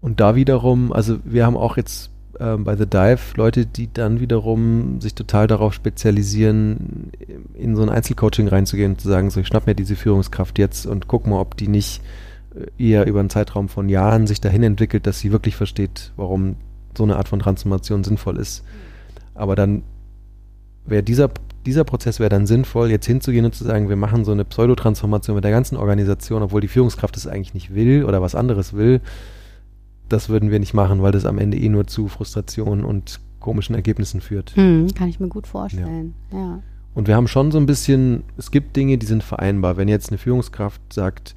[0.00, 4.20] Und da wiederum, also wir haben auch jetzt äh, bei The Dive Leute, die dann
[4.20, 7.10] wiederum sich total darauf spezialisieren,
[7.54, 10.86] in so ein Einzelcoaching reinzugehen und zu sagen, so ich schnapp mir diese Führungskraft jetzt
[10.86, 12.02] und guck mal, ob die nicht
[12.54, 16.56] äh, eher über einen Zeitraum von Jahren sich dahin entwickelt, dass sie wirklich versteht, warum
[16.96, 18.64] so eine Art von Transformation sinnvoll ist.
[19.34, 19.82] Aber dann
[20.84, 21.30] wäre dieser,
[21.64, 25.36] dieser Prozess wäre dann sinnvoll, jetzt hinzugehen und zu sagen, wir machen so eine Pseudotransformation
[25.36, 29.00] mit der ganzen Organisation, obwohl die Führungskraft es eigentlich nicht will oder was anderes will.
[30.12, 33.74] Das würden wir nicht machen, weil das am Ende eh nur zu Frustration und komischen
[33.74, 34.54] Ergebnissen führt.
[34.54, 36.38] Hm, kann ich mir gut vorstellen, ja.
[36.38, 36.62] ja.
[36.94, 39.78] Und wir haben schon so ein bisschen, es gibt Dinge, die sind vereinbar.
[39.78, 41.34] Wenn jetzt eine Führungskraft sagt,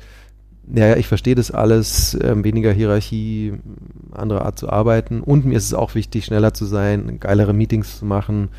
[0.74, 3.54] ja, ich verstehe das alles, äh, weniger Hierarchie,
[4.12, 5.22] andere Art zu arbeiten.
[5.22, 8.50] Und mir ist es auch wichtig, schneller zu sein, geilere Meetings zu machen.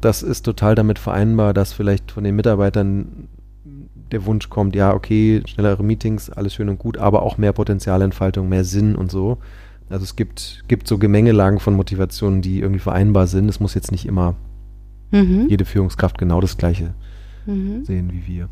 [0.00, 3.28] Das ist total damit vereinbar, dass vielleicht von den Mitarbeitern
[4.12, 8.48] der Wunsch kommt, ja, okay, schnellere Meetings, alles schön und gut, aber auch mehr Potenzialentfaltung,
[8.48, 9.38] mehr Sinn und so.
[9.88, 13.48] Also es gibt, gibt so Gemengelagen von Motivationen, die irgendwie vereinbar sind.
[13.48, 14.36] Es muss jetzt nicht immer
[15.10, 15.46] mhm.
[15.48, 16.94] jede Führungskraft genau das Gleiche
[17.46, 17.84] mhm.
[17.84, 18.48] sehen wie wir.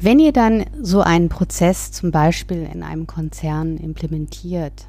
[0.00, 4.88] Wenn ihr dann so einen Prozess zum Beispiel in einem Konzern implementiert,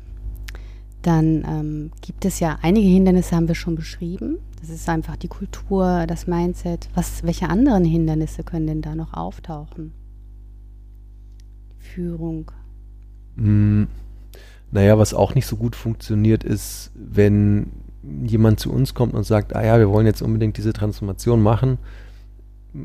[1.02, 4.38] dann ähm, gibt es ja einige Hindernisse, haben wir schon beschrieben.
[4.62, 6.88] Das ist einfach die Kultur, das Mindset.
[6.94, 9.92] Was, welche anderen Hindernisse können denn da noch auftauchen?
[11.80, 12.52] Führung.
[13.36, 13.86] Mm,
[14.72, 17.72] naja, was auch nicht so gut funktioniert, ist, wenn
[18.24, 21.80] jemand zu uns kommt und sagt, ah ja, wir wollen jetzt unbedingt diese Transformation machen.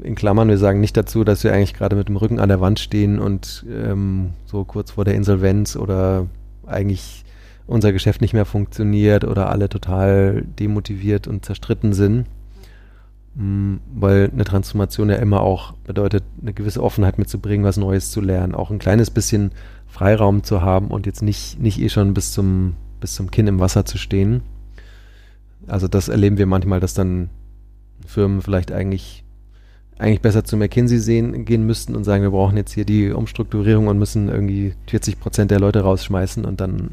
[0.03, 2.61] In Klammern, wir sagen nicht dazu, dass wir eigentlich gerade mit dem Rücken an der
[2.61, 6.27] Wand stehen und ähm, so kurz vor der Insolvenz oder
[6.67, 7.26] eigentlich
[7.66, 12.26] unser Geschäft nicht mehr funktioniert oder alle total demotiviert und zerstritten sind.
[13.35, 18.20] Mm, weil eine Transformation ja immer auch bedeutet, eine gewisse Offenheit mitzubringen, was Neues zu
[18.20, 19.50] lernen, auch ein kleines bisschen
[19.87, 23.61] Freiraum zu haben und jetzt nicht, nicht eh schon bis zum, bis zum Kinn im
[23.61, 24.42] Wasser zu stehen.
[25.66, 27.29] Also das erleben wir manchmal, dass dann
[28.07, 29.22] Firmen vielleicht eigentlich
[29.98, 33.87] eigentlich besser zu McKinsey sehen, gehen müssten und sagen, wir brauchen jetzt hier die Umstrukturierung
[33.87, 36.90] und müssen irgendwie 40 Prozent der Leute rausschmeißen und dann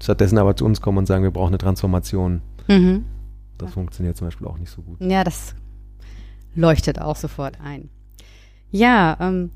[0.00, 2.42] stattdessen aber zu uns kommen und sagen, wir brauchen eine Transformation.
[2.68, 3.04] Mhm.
[3.58, 5.00] Das funktioniert zum Beispiel auch nicht so gut.
[5.00, 5.54] Ja, das
[6.54, 7.88] leuchtet auch sofort ein.
[8.70, 9.50] Ja, ähm,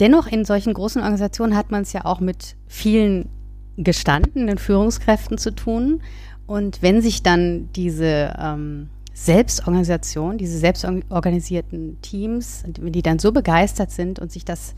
[0.00, 3.28] dennoch in solchen großen Organisationen hat man es ja auch mit vielen
[3.76, 6.00] gestandenen Führungskräften zu tun.
[6.46, 13.90] Und wenn sich dann diese ähm, Selbstorganisation, diese selbstorganisierten Teams, wenn die dann so begeistert
[13.90, 14.74] sind und sich das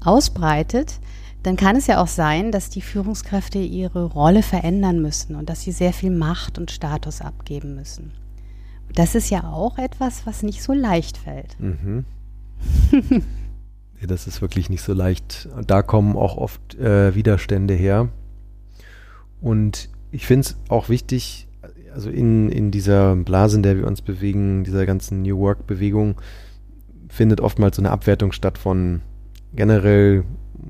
[0.00, 1.00] ausbreitet,
[1.42, 5.62] dann kann es ja auch sein, dass die Führungskräfte ihre Rolle verändern müssen und dass
[5.62, 8.12] sie sehr viel Macht und Status abgeben müssen.
[8.94, 11.56] Das ist ja auch etwas, was nicht so leicht fällt.
[11.58, 12.04] Mhm.
[14.06, 15.48] das ist wirklich nicht so leicht.
[15.66, 18.08] Da kommen auch oft äh, Widerstände her.
[19.40, 21.46] Und ich finde es auch wichtig,
[21.94, 26.20] also in, in dieser Blase, in der wir uns bewegen, dieser ganzen New Work-Bewegung,
[27.08, 29.02] findet oftmals so eine Abwertung statt von
[29.54, 30.24] generell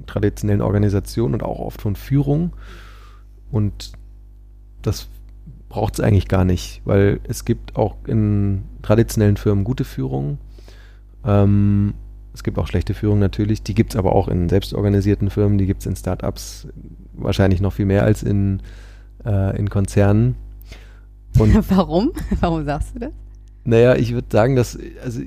[0.06, 2.52] traditionellen Organisationen und auch oft von Führung.
[3.50, 3.92] Und
[4.82, 5.08] das
[5.68, 10.38] braucht es eigentlich gar nicht, weil es gibt auch in traditionellen Firmen gute Führung.
[11.24, 11.94] Ähm,
[12.34, 13.62] es gibt auch schlechte Führung natürlich.
[13.62, 16.68] Die gibt es aber auch in selbstorganisierten Firmen, die gibt es in Startups
[17.12, 18.60] wahrscheinlich noch viel mehr als in,
[19.24, 20.36] äh, in Konzernen.
[21.38, 22.12] Und Warum?
[22.40, 23.12] Warum sagst du das?
[23.64, 25.20] Naja, ich würde sagen, dass also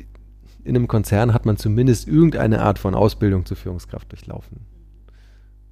[0.64, 4.62] in einem Konzern hat man zumindest irgendeine Art von Ausbildung zur Führungskraft durchlaufen.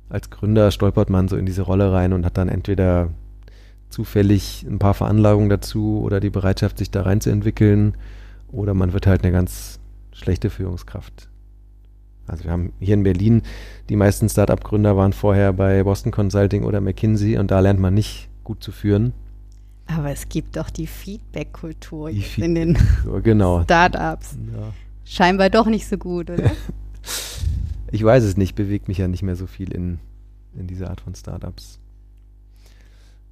[0.10, 3.10] Als Gründer stolpert man so in diese Rolle rein und hat dann entweder
[3.90, 7.96] zufällig ein paar Veranlagungen dazu oder die Bereitschaft, sich da reinzuentwickeln,
[8.52, 9.80] oder man wird halt eine ganz
[10.12, 11.30] schlechte Führungskraft.
[12.28, 13.42] Also wir haben hier in Berlin,
[13.90, 18.30] die meisten Startup-Gründer waren vorher bei Boston Consulting oder McKinsey und da lernt man nicht
[18.44, 19.14] gut zu führen.
[19.88, 22.78] Aber es gibt doch die Feedback-Kultur in den
[23.24, 23.64] genau.
[23.64, 24.38] Startups.
[24.54, 24.74] Ja.
[25.04, 26.52] Scheinbar doch nicht so gut, oder?
[27.92, 30.00] ich weiß es nicht, bewegt mich ja nicht mehr so viel in,
[30.56, 31.80] in dieser Art von Startups.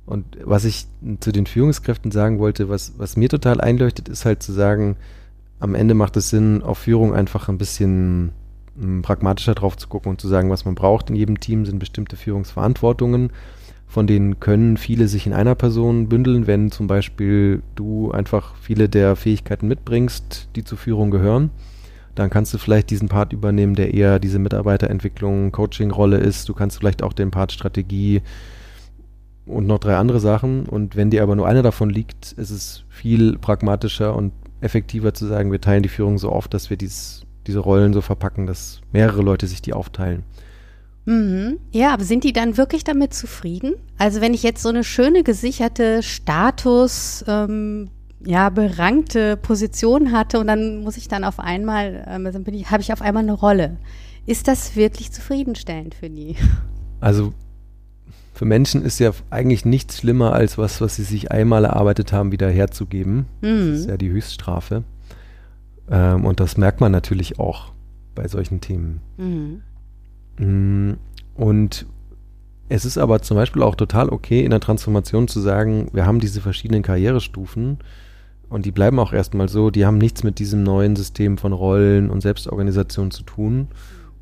[0.05, 0.87] Und was ich
[1.19, 4.97] zu den Führungskräften sagen wollte, was, was mir total einleuchtet, ist halt zu sagen,
[5.59, 8.31] am Ende macht es Sinn, auf Führung einfach ein bisschen
[8.79, 11.09] hm, pragmatischer drauf zu gucken und zu sagen, was man braucht.
[11.09, 13.31] In jedem Team sind bestimmte Führungsverantwortungen
[13.89, 18.87] von denen können viele sich in einer Person bündeln, wenn zum Beispiel du einfach viele
[18.87, 21.49] der Fähigkeiten mitbringst, die zur Führung gehören.
[22.13, 26.47] Dann kannst du vielleicht diesen Part übernehmen, der eher diese Mitarbeiterentwicklung, Coaching-Rolle ist.
[26.47, 28.21] Du kannst vielleicht auch den Part Strategie
[29.47, 30.67] und noch drei andere Sachen.
[30.67, 35.25] Und wenn dir aber nur eine davon liegt, ist es viel pragmatischer und effektiver zu
[35.25, 38.81] sagen, wir teilen die Führung so oft, dass wir dies, diese Rollen so verpacken, dass
[38.91, 40.25] mehrere Leute sich die aufteilen.
[41.05, 41.59] Mhm.
[41.71, 43.73] Ja, aber sind die dann wirklich damit zufrieden?
[43.97, 47.89] Also wenn ich jetzt so eine schöne gesicherte Status, ähm,
[48.25, 52.69] ja, berankte Position hatte und dann muss ich dann auf einmal, ähm, dann bin ich,
[52.69, 53.77] habe ich auf einmal eine Rolle.
[54.25, 56.35] Ist das wirklich zufriedenstellend für die?
[57.01, 57.31] Also
[58.33, 62.33] für Menschen ist ja eigentlich nichts schlimmer als was, was sie sich einmal erarbeitet haben,
[62.33, 63.25] wieder herzugeben.
[63.41, 63.71] Mhm.
[63.71, 64.83] Das ist ja die Höchststrafe.
[65.89, 67.71] Ähm, und das merkt man natürlich auch
[68.15, 68.99] bei solchen Themen.
[69.15, 69.61] Mhm.
[70.39, 70.93] Mm,
[71.35, 71.85] und
[72.69, 76.19] es ist aber zum Beispiel auch total okay, in der Transformation zu sagen, wir haben
[76.19, 77.77] diese verschiedenen Karrierestufen
[78.49, 82.09] und die bleiben auch erstmal so, die haben nichts mit diesem neuen System von Rollen
[82.09, 83.67] und Selbstorganisation zu tun.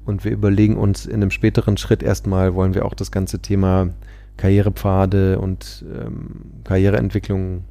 [0.06, 3.90] Und wir überlegen uns in einem späteren Schritt erstmal, wollen wir auch das ganze Thema
[4.38, 7.66] Karrierepfade und ähm, Karriereentwicklung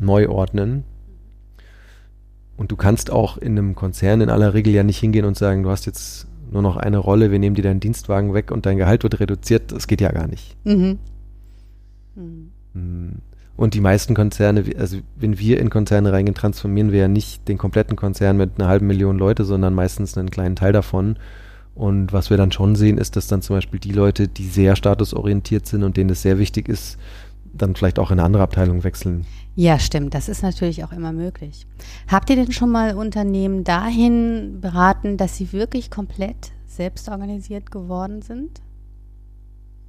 [0.00, 0.84] neu ordnen.
[2.56, 5.62] Und du kannst auch in einem Konzern in aller Regel ja nicht hingehen und sagen,
[5.62, 8.76] du hast jetzt nur noch eine Rolle, wir nehmen dir deinen Dienstwagen weg und dein
[8.76, 10.56] Gehalt wird reduziert, das geht ja gar nicht.
[10.64, 10.98] Mhm.
[12.14, 13.22] Mhm.
[13.56, 17.58] Und die meisten Konzerne, also wenn wir in Konzerne reingehen, transformieren wir ja nicht den
[17.58, 21.16] kompletten Konzern mit einer halben Million Leute, sondern meistens einen kleinen Teil davon.
[21.74, 24.76] Und was wir dann schon sehen, ist, dass dann zum Beispiel die Leute, die sehr
[24.76, 26.98] statusorientiert sind und denen es sehr wichtig ist,
[27.52, 29.26] dann vielleicht auch in eine andere Abteilung wechseln.
[29.54, 30.14] Ja, stimmt.
[30.14, 31.66] Das ist natürlich auch immer möglich.
[32.08, 38.62] Habt ihr denn schon mal Unternehmen dahin beraten, dass sie wirklich komplett selbstorganisiert geworden sind?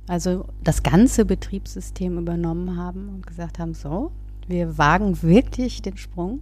[0.07, 4.11] Also das ganze Betriebssystem übernommen haben und gesagt haben, so,
[4.47, 6.41] wir wagen wirklich den Sprung?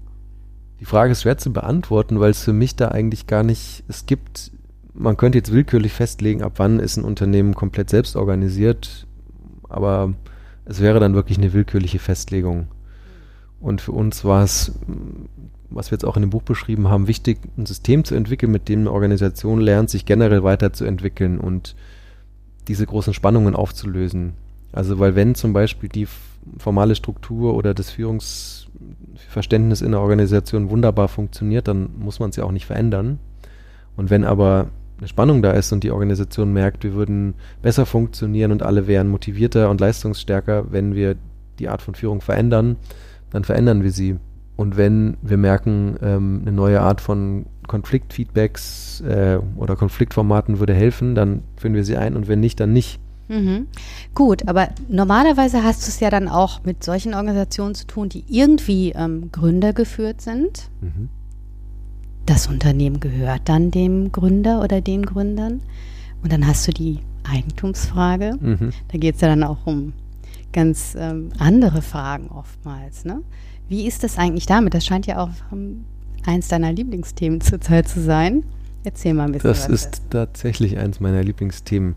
[0.79, 4.07] Die Frage ist schwer zu beantworten, weil es für mich da eigentlich gar nicht, es
[4.07, 4.51] gibt,
[4.95, 9.05] man könnte jetzt willkürlich festlegen, ab wann ist ein Unternehmen komplett selbst organisiert,
[9.69, 10.15] aber
[10.65, 12.67] es wäre dann wirklich eine willkürliche Festlegung.
[13.62, 14.74] Und für uns war es,
[15.69, 18.67] was wir jetzt auch in dem Buch beschrieben haben, wichtig, ein System zu entwickeln, mit
[18.67, 21.76] dem eine Organisation lernt, sich generell weiterzuentwickeln und
[22.67, 24.34] diese großen Spannungen aufzulösen.
[24.74, 26.08] Also weil wenn zum Beispiel die
[26.58, 32.43] formale Struktur oder das Führungsverständnis in der Organisation wunderbar funktioniert, dann muss man es ja
[32.43, 33.19] auch nicht verändern.
[33.95, 38.52] Und wenn aber eine Spannung da ist und die Organisation merkt, wir würden besser funktionieren
[38.52, 41.15] und alle wären motivierter und leistungsstärker, wenn wir
[41.60, 42.78] die Art von Führung verändern,
[43.31, 44.17] dann verändern wir sie.
[44.55, 51.15] Und wenn wir merken, ähm, eine neue Art von Konfliktfeedbacks äh, oder Konfliktformaten würde helfen,
[51.15, 52.99] dann führen wir sie ein und wenn nicht, dann nicht.
[53.27, 53.67] Mhm.
[54.13, 58.25] Gut, aber normalerweise hast du es ja dann auch mit solchen Organisationen zu tun, die
[58.27, 60.69] irgendwie ähm, Gründer geführt sind.
[60.81, 61.09] Mhm.
[62.25, 65.61] Das Unternehmen gehört dann dem Gründer oder den Gründern.
[66.21, 68.35] Und dann hast du die Eigentumsfrage.
[68.39, 68.71] Mhm.
[68.89, 69.93] Da geht es ja dann auch um
[70.53, 73.05] ganz ähm, andere Fragen oftmals.
[73.05, 73.21] Ne?
[73.67, 74.73] Wie ist das eigentlich damit?
[74.73, 75.85] Das scheint ja auch ähm,
[76.25, 78.43] eins deiner Lieblingsthemen zurzeit zu sein.
[78.83, 79.49] Erzähl mal ein bisschen.
[79.49, 80.09] Das ist das.
[80.09, 81.95] tatsächlich eins meiner Lieblingsthemen.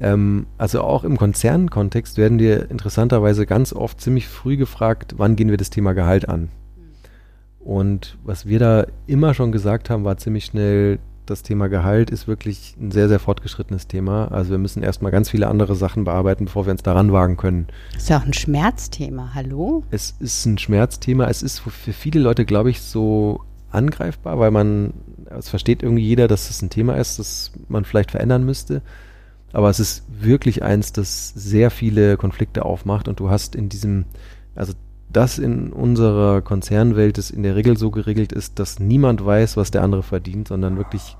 [0.00, 5.50] Ähm, also auch im Konzernkontext werden wir interessanterweise ganz oft ziemlich früh gefragt, wann gehen
[5.50, 6.48] wir das Thema Gehalt an?
[6.76, 7.66] Hm.
[7.66, 12.26] Und was wir da immer schon gesagt haben, war ziemlich schnell, das Thema Gehalt ist
[12.28, 14.28] wirklich ein sehr, sehr fortgeschrittenes Thema.
[14.28, 17.66] Also wir müssen erstmal ganz viele andere Sachen bearbeiten, bevor wir uns daran wagen können.
[17.96, 19.84] Ist ja auch ein Schmerzthema, hallo?
[19.90, 21.28] Es ist ein Schmerzthema.
[21.28, 24.94] Es ist für viele Leute, glaube ich, so angreifbar, weil man,
[25.30, 28.82] es versteht irgendwie jeder, dass es ein Thema ist, das man vielleicht verändern müsste.
[29.52, 34.04] Aber es ist wirklich eins, das sehr viele Konflikte aufmacht und du hast in diesem,
[34.54, 34.72] also
[35.08, 39.70] das in unserer Konzernwelt es in der Regel so geregelt ist, dass niemand weiß, was
[39.70, 41.16] der andere verdient, sondern wirklich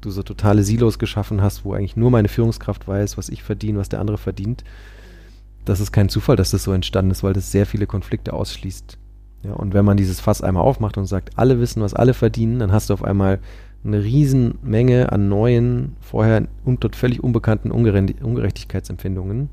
[0.00, 3.78] du so totale Silos geschaffen hast, wo eigentlich nur meine Führungskraft weiß, was ich verdiene,
[3.78, 4.64] was der andere verdient.
[5.64, 8.96] Das ist kein Zufall, dass das so entstanden ist, weil das sehr viele Konflikte ausschließt.
[9.44, 12.58] Ja, und wenn man dieses Fass einmal aufmacht und sagt, alle wissen, was alle verdienen,
[12.58, 13.38] dann hast du auf einmal
[13.84, 19.50] eine Riesenmenge an neuen, vorher und dort völlig unbekannten Ungerechtigkeitsempfindungen.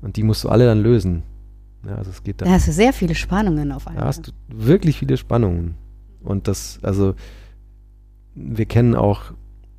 [0.00, 1.22] Und die musst du alle dann lösen.
[1.86, 2.46] Ja, also es geht da.
[2.46, 4.02] Da hast du sehr viele Spannungen auf einmal.
[4.02, 5.74] Da hast du wirklich viele Spannungen.
[6.22, 7.14] Und das, also,
[8.34, 9.32] wir kennen auch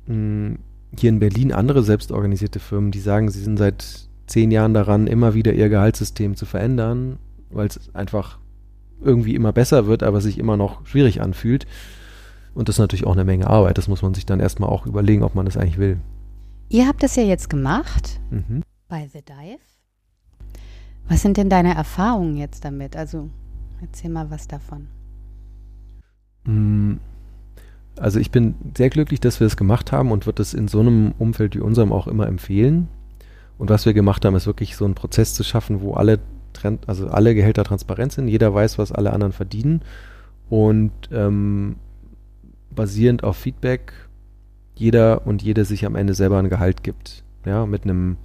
[0.06, 0.58] mh, hm,
[0.98, 5.34] hier in Berlin andere selbstorganisierte Firmen, die sagen, sie sind seit zehn Jahren daran, immer
[5.34, 7.18] wieder ihr Gehaltssystem zu verändern,
[7.50, 8.38] weil es einfach
[9.00, 11.66] irgendwie immer besser wird, aber sich immer noch schwierig anfühlt.
[12.54, 13.78] Und das ist natürlich auch eine Menge Arbeit.
[13.78, 15.98] Das muss man sich dann erstmal auch überlegen, ob man das eigentlich will.
[16.68, 18.62] Ihr habt das ja jetzt gemacht mhm.
[18.88, 19.71] bei The Dive.
[21.08, 22.96] Was sind denn deine Erfahrungen jetzt damit?
[22.96, 23.28] Also
[23.80, 24.88] erzähl mal was davon.
[26.44, 26.94] Mm,
[27.98, 30.68] also ich bin sehr glücklich, dass wir es das gemacht haben und würde es in
[30.68, 32.88] so einem Umfeld wie unserem auch immer empfehlen.
[33.58, 36.18] Und was wir gemacht haben, ist wirklich so einen Prozess zu schaffen, wo alle,
[36.86, 39.82] also alle Gehälter transparent sind, jeder weiß, was alle anderen verdienen
[40.48, 41.76] und ähm,
[42.74, 43.92] basierend auf Feedback
[44.74, 47.22] jeder und jede sich am Ende selber ein Gehalt gibt.
[47.44, 48.16] Ja, mit einem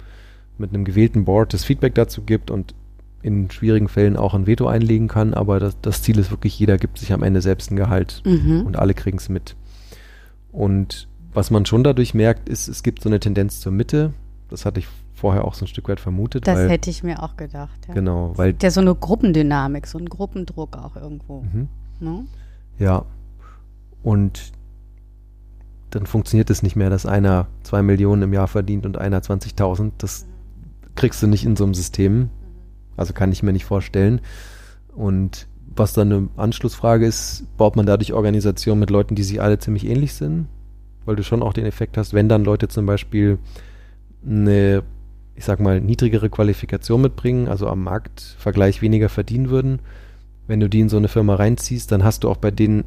[0.58, 2.74] mit einem gewählten Board das Feedback dazu gibt und
[3.22, 6.78] in schwierigen Fällen auch ein Veto einlegen kann, aber das, das Ziel ist wirklich, jeder
[6.78, 8.62] gibt sich am Ende selbst ein Gehalt mhm.
[8.64, 9.56] und alle kriegen es mit.
[10.52, 14.12] Und was man schon dadurch merkt, ist, es gibt so eine Tendenz zur Mitte.
[14.48, 16.46] Das hatte ich vorher auch so ein Stück weit vermutet.
[16.46, 17.86] Das weil, hätte ich mir auch gedacht.
[17.88, 17.94] Ja.
[17.94, 21.42] Genau, weil ja so eine Gruppendynamik, so ein Gruppendruck auch irgendwo.
[21.42, 21.68] Mhm.
[22.00, 22.24] Ne?
[22.78, 23.04] Ja,
[24.02, 24.52] und
[25.90, 29.92] dann funktioniert es nicht mehr, dass einer zwei Millionen im Jahr verdient und einer 20.000.
[29.98, 30.26] Das
[30.98, 32.28] kriegst du nicht in so einem System.
[32.96, 34.20] Also kann ich mir nicht vorstellen.
[34.94, 39.58] Und was dann eine Anschlussfrage ist, baut man dadurch Organisationen mit Leuten, die sich alle
[39.58, 40.48] ziemlich ähnlich sind?
[41.04, 43.38] Weil du schon auch den Effekt hast, wenn dann Leute zum Beispiel
[44.26, 44.82] eine,
[45.36, 49.78] ich sag mal, niedrigere Qualifikation mitbringen, also am Marktvergleich weniger verdienen würden,
[50.48, 52.84] wenn du die in so eine Firma reinziehst, dann hast du auch bei denen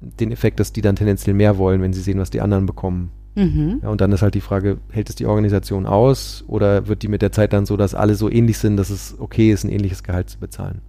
[0.00, 3.10] den Effekt, dass die dann tendenziell mehr wollen, wenn sie sehen, was die anderen bekommen.
[3.38, 3.80] Mhm.
[3.82, 7.08] Ja, und dann ist halt die Frage, hält es die Organisation aus oder wird die
[7.08, 9.70] mit der Zeit dann so, dass alle so ähnlich sind, dass es okay ist, ein
[9.70, 10.80] ähnliches Gehalt zu bezahlen?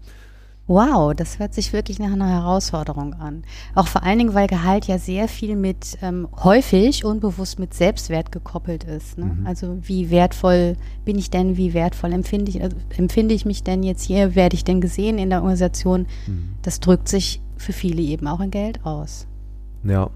[0.66, 3.44] Wow, das hört sich wirklich nach einer Herausforderung an.
[3.74, 8.32] Auch vor allen Dingen, weil Gehalt ja sehr viel mit ähm, häufig unbewusst mit Selbstwert
[8.32, 9.18] gekoppelt ist.
[9.18, 9.26] Ne?
[9.26, 9.48] Mhm.
[9.48, 10.76] Also wie wertvoll
[11.06, 14.56] bin ich denn, wie wertvoll empfinde ich, also empfinde ich mich denn jetzt hier, werde
[14.56, 16.06] ich denn gesehen in der Organisation?
[16.28, 16.50] Mhm.
[16.62, 19.26] Das drückt sich für viele eben auch in Geld aus.
[19.84, 20.12] Ja.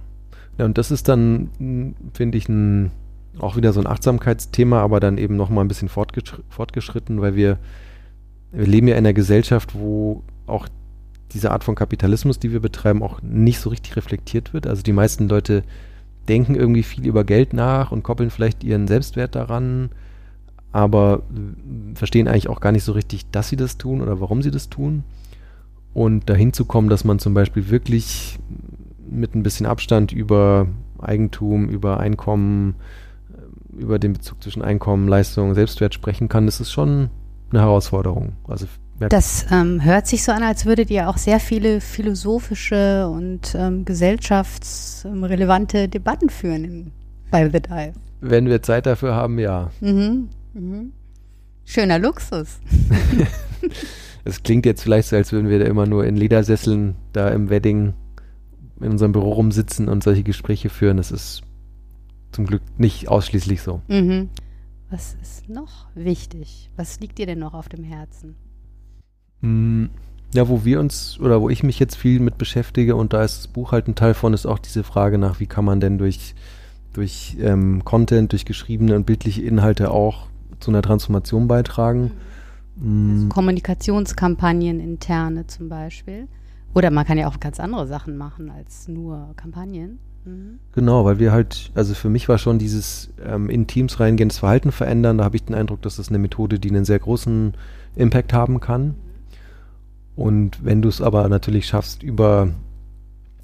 [0.58, 2.92] Ja und das ist dann, finde ich, ein,
[3.40, 7.58] auch wieder so ein Achtsamkeitsthema, aber dann eben nochmal ein bisschen fortgeschritten, weil wir
[8.54, 10.68] wir leben ja in einer Gesellschaft, wo auch
[11.34, 14.68] diese Art von Kapitalismus, die wir betreiben, auch nicht so richtig reflektiert wird.
[14.68, 15.64] Also die meisten Leute
[16.30, 19.90] denken irgendwie viel über Geld nach und koppeln vielleicht ihren Selbstwert daran,
[20.72, 21.24] aber
[21.96, 24.70] verstehen eigentlich auch gar nicht so richtig, dass sie das tun oder warum sie das
[24.70, 25.04] tun.
[25.96, 28.40] Und dahin zu kommen, dass man zum Beispiel wirklich
[29.14, 30.68] mit ein bisschen Abstand über
[31.00, 32.76] Eigentum, über Einkommen,
[33.78, 37.10] über den Bezug zwischen Einkommen, Leistung, Selbstwert sprechen kann, das ist schon
[37.52, 38.34] eine Herausforderung.
[38.48, 38.68] Also
[39.00, 43.86] das ähm, hört sich so an, als würdet ihr auch sehr viele philosophische und ähm,
[43.86, 46.92] gesellschaftsrelevante Debatten führen in,
[47.32, 47.94] bei The Dive.
[48.22, 49.72] Wenn wir Zeit dafür haben, ja.
[49.82, 50.92] Mhm, mhm.
[51.66, 52.60] Schöner Luxus.
[54.26, 57.50] Es klingt jetzt vielleicht so, als würden wir da immer nur in Ledersesseln da im
[57.50, 57.94] Wedding
[58.84, 60.98] in unserem Büro rumsitzen und solche Gespräche führen.
[60.98, 61.42] Das ist
[62.32, 63.82] zum Glück nicht ausschließlich so.
[63.88, 64.30] Mhm.
[64.90, 66.70] Was ist noch wichtig?
[66.76, 68.36] Was liegt dir denn noch auf dem Herzen?
[69.42, 69.90] Hm,
[70.34, 73.40] ja, wo wir uns oder wo ich mich jetzt viel mit beschäftige und da ist
[73.40, 75.98] das Buch halt ein Teil von, ist auch diese Frage nach, wie kann man denn
[75.98, 76.36] durch,
[76.94, 80.28] durch ähm, Content, durch geschriebene und bildliche Inhalte auch
[80.60, 82.12] zu einer Transformation beitragen.
[82.76, 83.14] Mhm.
[83.14, 86.28] Also Kommunikationskampagnen interne zum Beispiel.
[86.74, 90.00] Oder man kann ja auch ganz andere Sachen machen als nur Kampagnen.
[90.26, 90.60] Mhm.
[90.74, 94.40] Genau, weil wir halt, also für mich war schon dieses ähm, in Teams reingehen, das
[94.40, 97.54] Verhalten verändern, da habe ich den Eindruck, dass das eine Methode, die einen sehr großen
[97.96, 98.96] Impact haben kann.
[100.16, 102.50] Und wenn du es aber natürlich schaffst, über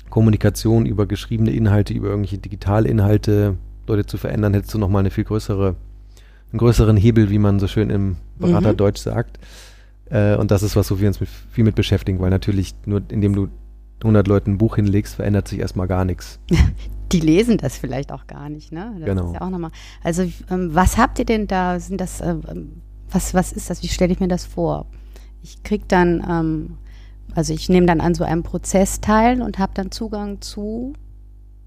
[0.09, 3.57] Kommunikation, über geschriebene Inhalte, über irgendwelche Digitalinhalte
[3.87, 5.75] Leute zu verändern, hättest du nochmal eine viel größere,
[6.51, 9.11] einen größeren Hebel, wie man so schön im Beraterdeutsch mhm.
[9.11, 9.39] sagt.
[10.09, 13.01] Äh, und das ist was, wo wir uns mit, viel mit beschäftigen, weil natürlich nur
[13.09, 13.49] indem du
[14.01, 16.39] 100 Leuten ein Buch hinlegst, verändert sich erstmal gar nichts.
[17.11, 18.93] Die lesen das vielleicht auch gar nicht, ne?
[18.99, 19.33] Das genau.
[19.33, 19.71] Ja
[20.03, 21.79] also ähm, was habt ihr denn da?
[21.79, 22.35] Sind das äh,
[23.09, 23.81] was was ist das?
[23.81, 24.85] Wie stelle ich mir das vor?
[25.41, 26.77] Ich krieg dann, ähm,
[27.33, 30.93] also ich nehme dann an so einem Prozess teil und habe dann Zugang zu.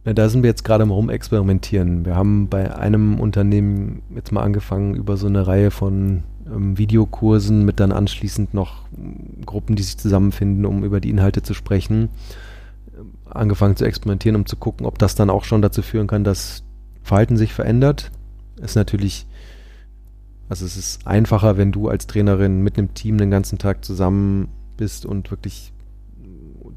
[0.04, 2.04] Ja, da sind wir jetzt gerade mal rumexperimentieren.
[2.04, 7.64] Wir haben bei einem Unternehmen jetzt mal angefangen über so eine Reihe von ähm, Videokursen
[7.64, 12.08] mit dann anschließend noch ähm, Gruppen, die sich zusammenfinden, um über die Inhalte zu sprechen,
[12.94, 16.24] äh, angefangen zu experimentieren, um zu gucken, ob das dann auch schon dazu führen kann,
[16.24, 16.62] dass
[17.02, 18.10] Verhalten sich verändert.
[18.60, 19.26] Ist natürlich
[20.52, 24.48] also es ist einfacher, wenn du als Trainerin mit einem Team den ganzen Tag zusammen
[24.76, 25.72] bist und wirklich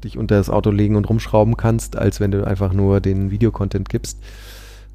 [0.02, 3.90] dich unter das Auto legen und rumschrauben kannst, als wenn du einfach nur den Videocontent
[3.90, 4.18] gibst.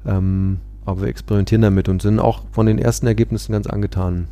[0.04, 4.26] Ähm, aber wir experimentieren damit und sind auch von den ersten Ergebnissen ganz angetan.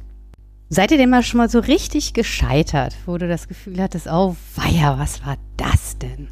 [0.73, 4.37] Seid ihr denn mal schon mal so richtig gescheitert, wo du das Gefühl hattest, oh
[4.55, 6.29] weia, was war das denn?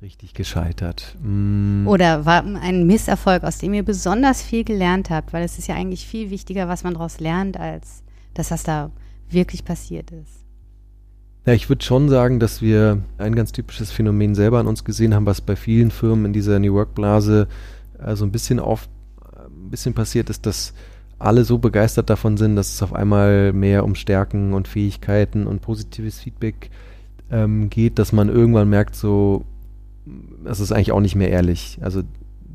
[0.00, 1.16] Richtig gescheitert.
[1.22, 1.86] Mm.
[1.86, 5.74] Oder war ein Misserfolg, aus dem ihr besonders viel gelernt habt, weil es ist ja
[5.74, 8.02] eigentlich viel wichtiger, was man daraus lernt, als
[8.32, 8.90] dass das da
[9.28, 10.46] wirklich passiert ist.
[11.44, 15.14] Ja, ich würde schon sagen, dass wir ein ganz typisches Phänomen selber an uns gesehen
[15.14, 17.48] haben, was bei vielen Firmen in dieser New Work-Blase
[17.98, 18.88] äh, so ein bisschen auf
[19.36, 20.72] ein bisschen passiert ist, dass
[21.20, 25.60] alle so begeistert davon sind, dass es auf einmal mehr um Stärken und Fähigkeiten und
[25.60, 26.70] positives Feedback
[27.30, 29.44] ähm, geht, dass man irgendwann merkt, so
[30.44, 31.78] das ist eigentlich auch nicht mehr ehrlich.
[31.82, 32.02] Also,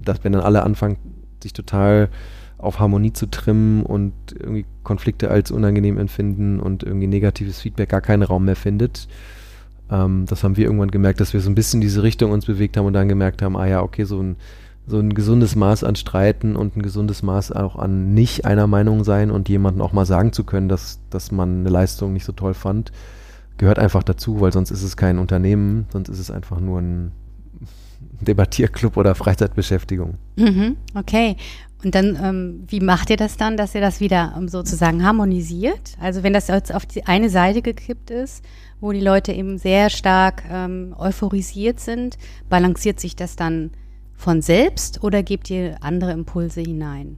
[0.03, 0.97] dass wenn dann alle anfangen,
[1.41, 2.09] sich total
[2.57, 8.01] auf Harmonie zu trimmen und irgendwie Konflikte als unangenehm empfinden und irgendwie negatives Feedback gar
[8.01, 9.07] keinen Raum mehr findet.
[9.91, 12.45] Ähm, das haben wir irgendwann gemerkt, dass wir so ein bisschen in diese Richtung uns
[12.45, 14.38] bewegt haben und dann gemerkt haben, ah ja, okay, so ein,
[14.88, 19.04] so ein gesundes Maß an Streiten und ein gesundes Maß auch an nicht einer Meinung
[19.04, 22.34] sein und jemandem auch mal sagen zu können, dass, dass man eine Leistung nicht so
[22.34, 22.92] toll fand,
[23.58, 27.12] gehört einfach dazu, weil sonst ist es kein Unternehmen, sonst ist es einfach nur ein,
[28.22, 30.16] Debattierclub oder Freizeitbeschäftigung.
[30.36, 31.36] Mhm, okay.
[31.84, 35.98] Und dann, ähm, wie macht ihr das dann, dass ihr das wieder ähm, sozusagen harmonisiert?
[36.00, 38.44] Also wenn das jetzt auf die eine Seite gekippt ist,
[38.80, 42.18] wo die Leute eben sehr stark ähm, euphorisiert sind,
[42.50, 43.72] balanciert sich das dann
[44.16, 47.18] von selbst oder gebt ihr andere Impulse hinein?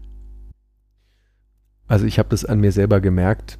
[1.88, 3.60] Also ich habe das an mir selber gemerkt.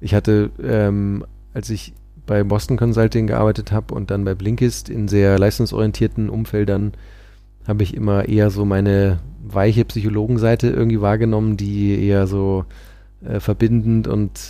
[0.00, 1.24] Ich hatte, ähm,
[1.54, 1.94] als ich
[2.26, 6.92] bei Boston Consulting gearbeitet habe und dann bei Blinkist in sehr leistungsorientierten Umfeldern,
[7.66, 12.64] habe ich immer eher so meine weiche Psychologenseite irgendwie wahrgenommen, die eher so
[13.24, 14.40] äh, verbindend und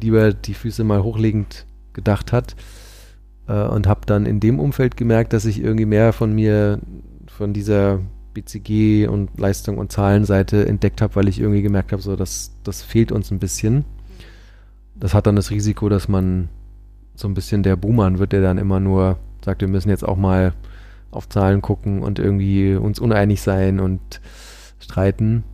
[0.00, 2.54] lieber die Füße mal hochlegend gedacht hat.
[3.46, 6.80] Äh, und habe dann in dem Umfeld gemerkt, dass ich irgendwie mehr von mir,
[7.36, 8.00] von dieser
[8.32, 12.82] BCG und Leistung und Zahlenseite entdeckt habe, weil ich irgendwie gemerkt habe, so das, das
[12.82, 13.84] fehlt uns ein bisschen.
[14.94, 16.48] Das hat dann das Risiko, dass man
[17.14, 20.16] so ein bisschen der Buhmann wird, der dann immer nur sagt, wir müssen jetzt auch
[20.16, 20.52] mal
[21.10, 24.20] auf Zahlen gucken und irgendwie uns uneinig sein und
[24.80, 25.44] streiten.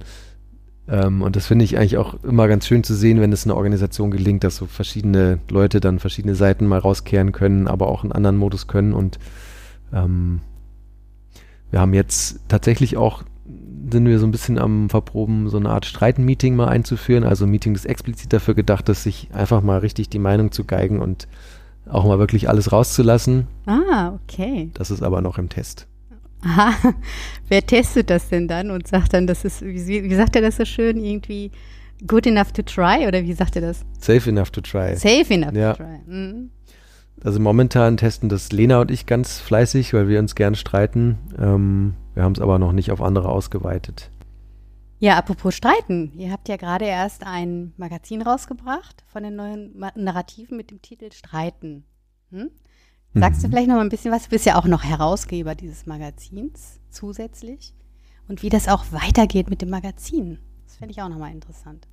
[0.89, 3.57] Ähm, und das finde ich eigentlich auch immer ganz schön zu sehen, wenn es einer
[3.57, 8.13] Organisation gelingt, dass so verschiedene Leute dann verschiedene Seiten mal rauskehren können, aber auch einen
[8.13, 8.93] anderen Modus können.
[8.93, 9.19] Und
[9.93, 10.41] ähm,
[11.71, 13.23] wir haben jetzt tatsächlich auch,
[13.91, 17.25] sind wir so ein bisschen am Verproben, so eine Art Streiten-Meeting mal einzuführen.
[17.25, 20.65] Also ein Meeting, das explizit dafür gedacht ist, sich einfach mal richtig die Meinung zu
[20.65, 21.29] geigen und
[21.89, 23.47] auch mal wirklich alles rauszulassen.
[23.67, 24.71] Ah, okay.
[24.75, 25.87] Das ist aber noch im Test.
[26.43, 26.73] Aha,
[27.49, 30.57] wer testet das denn dann und sagt dann, das ist, wie, wie sagt er das
[30.57, 31.51] so schön, irgendwie
[32.07, 33.85] good enough to try oder wie sagt er das?
[33.99, 34.97] Safe enough to try.
[34.97, 35.75] Safe enough ja.
[35.75, 36.01] to try.
[36.07, 36.51] Mhm.
[37.23, 41.19] Also momentan testen das Lena und ich ganz fleißig, weil wir uns gern streiten.
[41.39, 44.11] Ähm, wir haben es aber noch nicht auf andere ausgeweitet.
[45.01, 46.13] Ja, apropos Streiten.
[46.17, 51.11] Ihr habt ja gerade erst ein Magazin rausgebracht von den neuen Narrativen mit dem Titel
[51.13, 51.85] Streiten.
[52.31, 52.51] Hm?
[53.15, 53.45] Sagst mhm.
[53.45, 54.25] du vielleicht noch mal ein bisschen was?
[54.25, 57.75] Du bist ja auch noch Herausgeber dieses Magazins zusätzlich.
[58.29, 60.39] Und wie das auch weitergeht mit dem Magazin.
[60.67, 61.89] Das fände ich auch noch mal interessant.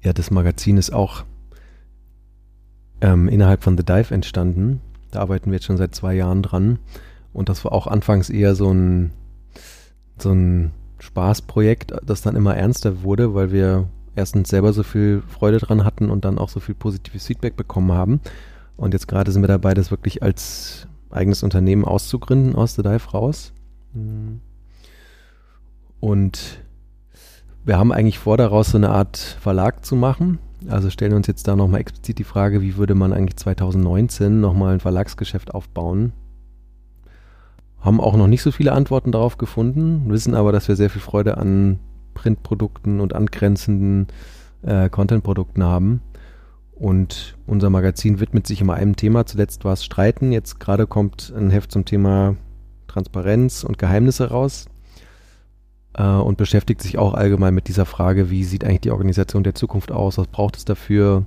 [0.00, 1.24] Ja, das Magazin ist auch
[3.00, 4.80] ähm, innerhalb von The Dive entstanden.
[5.10, 6.78] Da arbeiten wir jetzt schon seit zwei Jahren dran.
[7.32, 9.12] Und das war auch anfangs eher so ein
[10.20, 15.58] so ein Spaßprojekt, das dann immer ernster wurde, weil wir erstens selber so viel Freude
[15.58, 18.20] dran hatten und dann auch so viel positives Feedback bekommen haben.
[18.76, 23.10] Und jetzt gerade sind wir dabei, das wirklich als eigenes Unternehmen auszugründen aus The Dive
[23.12, 23.52] raus.
[26.00, 26.60] Und
[27.64, 30.38] wir haben eigentlich vor, daraus so eine Art Verlag zu machen.
[30.66, 34.74] Also stellen uns jetzt da nochmal explizit die Frage, wie würde man eigentlich 2019 nochmal
[34.74, 36.12] ein Verlagsgeschäft aufbauen,
[37.80, 41.00] haben auch noch nicht so viele Antworten darauf gefunden, wissen aber, dass wir sehr viel
[41.00, 41.78] Freude an
[42.14, 44.08] Printprodukten und angrenzenden
[44.62, 46.02] äh, Contentprodukten haben.
[46.72, 49.26] Und unser Magazin widmet sich immer einem Thema.
[49.26, 50.32] Zuletzt war es Streiten.
[50.32, 52.36] Jetzt gerade kommt ein Heft zum Thema
[52.86, 54.66] Transparenz und Geheimnisse raus
[55.96, 59.90] und beschäftigt sich auch allgemein mit dieser Frage, wie sieht eigentlich die Organisation der Zukunft
[59.90, 61.26] aus, was braucht es dafür.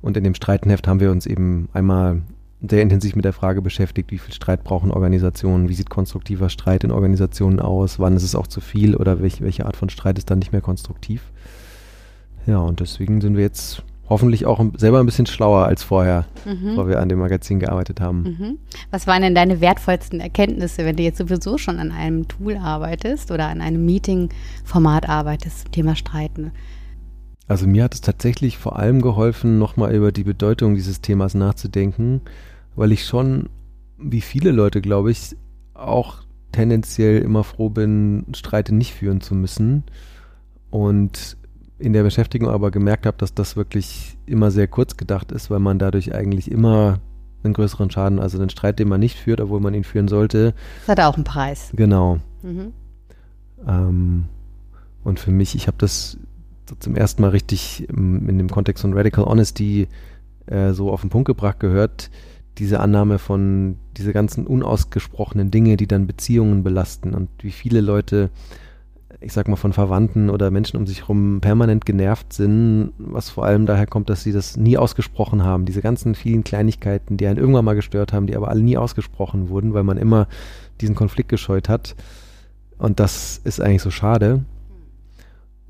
[0.00, 2.22] Und in dem Streitenheft haben wir uns eben einmal
[2.68, 6.84] sehr intensiv mit der Frage beschäftigt, wie viel Streit brauchen Organisationen, wie sieht konstruktiver Streit
[6.84, 10.18] in Organisationen aus, wann ist es auch zu viel oder welch, welche Art von Streit
[10.18, 11.32] ist dann nicht mehr konstruktiv.
[12.46, 13.82] Ja, und deswegen sind wir jetzt
[14.12, 16.68] hoffentlich auch selber ein bisschen schlauer als vorher, mhm.
[16.70, 18.22] bevor wir an dem Magazin gearbeitet haben.
[18.22, 18.58] Mhm.
[18.90, 23.30] Was waren denn deine wertvollsten Erkenntnisse, wenn du jetzt sowieso schon an einem Tool arbeitest
[23.30, 26.52] oder an einem Meeting-Format arbeitest zum Thema Streiten?
[27.48, 32.22] Also mir hat es tatsächlich vor allem geholfen, nochmal über die Bedeutung dieses Themas nachzudenken
[32.76, 33.48] weil ich schon,
[33.98, 35.36] wie viele Leute, glaube ich,
[35.74, 39.84] auch tendenziell immer froh bin, Streite nicht führen zu müssen.
[40.70, 41.36] Und
[41.82, 45.58] in der Beschäftigung aber gemerkt habe, dass das wirklich immer sehr kurz gedacht ist, weil
[45.58, 47.00] man dadurch eigentlich immer
[47.44, 50.54] einen größeren Schaden, also einen Streit, den man nicht führt, obwohl man ihn führen sollte.
[50.86, 51.72] Das hat auch einen Preis.
[51.74, 52.18] Genau.
[52.42, 52.72] Mhm.
[53.66, 54.24] Ähm,
[55.02, 56.18] und für mich, ich habe das
[56.68, 59.88] so zum ersten Mal richtig im, in dem Kontext von Radical Honesty
[60.46, 62.10] äh, so auf den Punkt gebracht gehört
[62.58, 68.30] diese Annahme von diese ganzen unausgesprochenen Dinge, die dann Beziehungen belasten und wie viele Leute,
[69.22, 73.44] ich sag mal von Verwandten oder Menschen um sich herum permanent genervt sind, was vor
[73.44, 75.64] allem daher kommt, dass sie das nie ausgesprochen haben.
[75.64, 79.48] Diese ganzen vielen Kleinigkeiten, die einen irgendwann mal gestört haben, die aber alle nie ausgesprochen
[79.48, 80.28] wurden, weil man immer
[80.80, 81.94] diesen Konflikt gescheut hat.
[82.78, 84.44] Und das ist eigentlich so schade.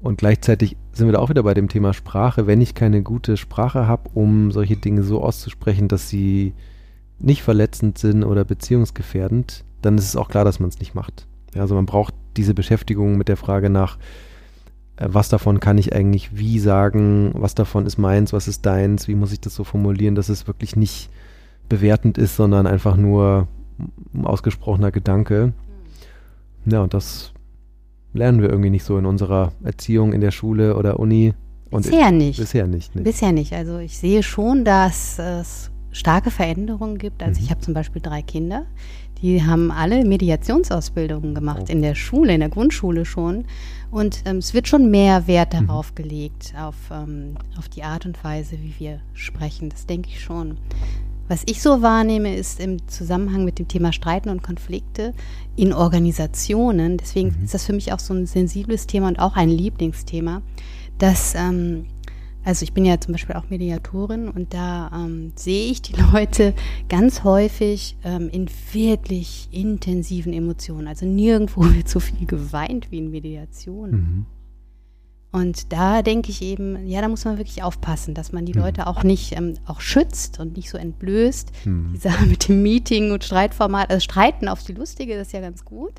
[0.01, 2.47] Und gleichzeitig sind wir da auch wieder bei dem Thema Sprache.
[2.47, 6.55] Wenn ich keine gute Sprache habe, um solche Dinge so auszusprechen, dass sie
[7.19, 11.27] nicht verletzend sind oder beziehungsgefährdend, dann ist es auch klar, dass man es nicht macht.
[11.55, 13.99] Ja, also man braucht diese Beschäftigung mit der Frage nach,
[14.97, 19.09] äh, was davon kann ich eigentlich wie sagen, was davon ist meins, was ist deins,
[19.09, 21.11] wie muss ich das so formulieren, dass es wirklich nicht
[21.68, 23.49] bewertend ist, sondern einfach nur
[24.14, 25.53] ein ausgesprochener Gedanke.
[26.66, 27.33] Ja, und das
[28.12, 31.35] lernen wir irgendwie nicht so in unserer Erziehung in der Schule oder Uni.
[31.70, 32.39] Und bisher nicht.
[32.39, 32.95] Bisher nicht.
[32.95, 33.03] Nee.
[33.03, 33.55] Bisher nicht.
[33.55, 37.22] Also ich sehe schon, dass es starke Veränderungen gibt.
[37.22, 37.45] Also mhm.
[37.45, 38.66] ich habe zum Beispiel drei Kinder,
[39.23, 41.73] die haben alle Mediationsausbildungen gemacht oh.
[41.73, 43.45] in der Schule, in der Grundschule schon.
[43.91, 45.66] Und ähm, es wird schon mehr Wert mhm.
[45.66, 45.95] darauf mhm.
[45.95, 49.68] gelegt, auf, ähm, auf die Art und Weise, wie wir sprechen.
[49.68, 50.59] Das denke ich schon.
[51.29, 55.14] Was ich so wahrnehme, ist im Zusammenhang mit dem Thema Streiten und Konflikte
[55.57, 57.45] in Organisationen, deswegen mhm.
[57.45, 60.43] ist das für mich auch so ein sensibles Thema und auch ein Lieblingsthema,
[60.99, 61.87] dass ähm,
[62.45, 66.55] also ich bin ja zum Beispiel auch Mediatorin und da ähm, sehe ich die Leute
[66.88, 70.88] ganz häufig ähm, in wirklich intensiven Emotionen.
[70.88, 73.90] Also nirgendwo wird so viel geweint wie in Mediation.
[73.90, 74.26] Mhm.
[75.34, 78.61] Und da denke ich eben, ja, da muss man wirklich aufpassen, dass man die mhm.
[78.61, 81.51] Leute auch nicht ähm, auch schützt und nicht so entblößt.
[81.64, 81.93] Mhm.
[81.95, 85.40] Die Sache mit dem Meeting und Streitformat, also Streiten auf die Lustige, das ist ja
[85.40, 85.95] ganz gut.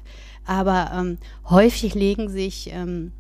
[0.46, 1.18] Aber ähm,
[1.50, 3.12] häufig legen sich ähm,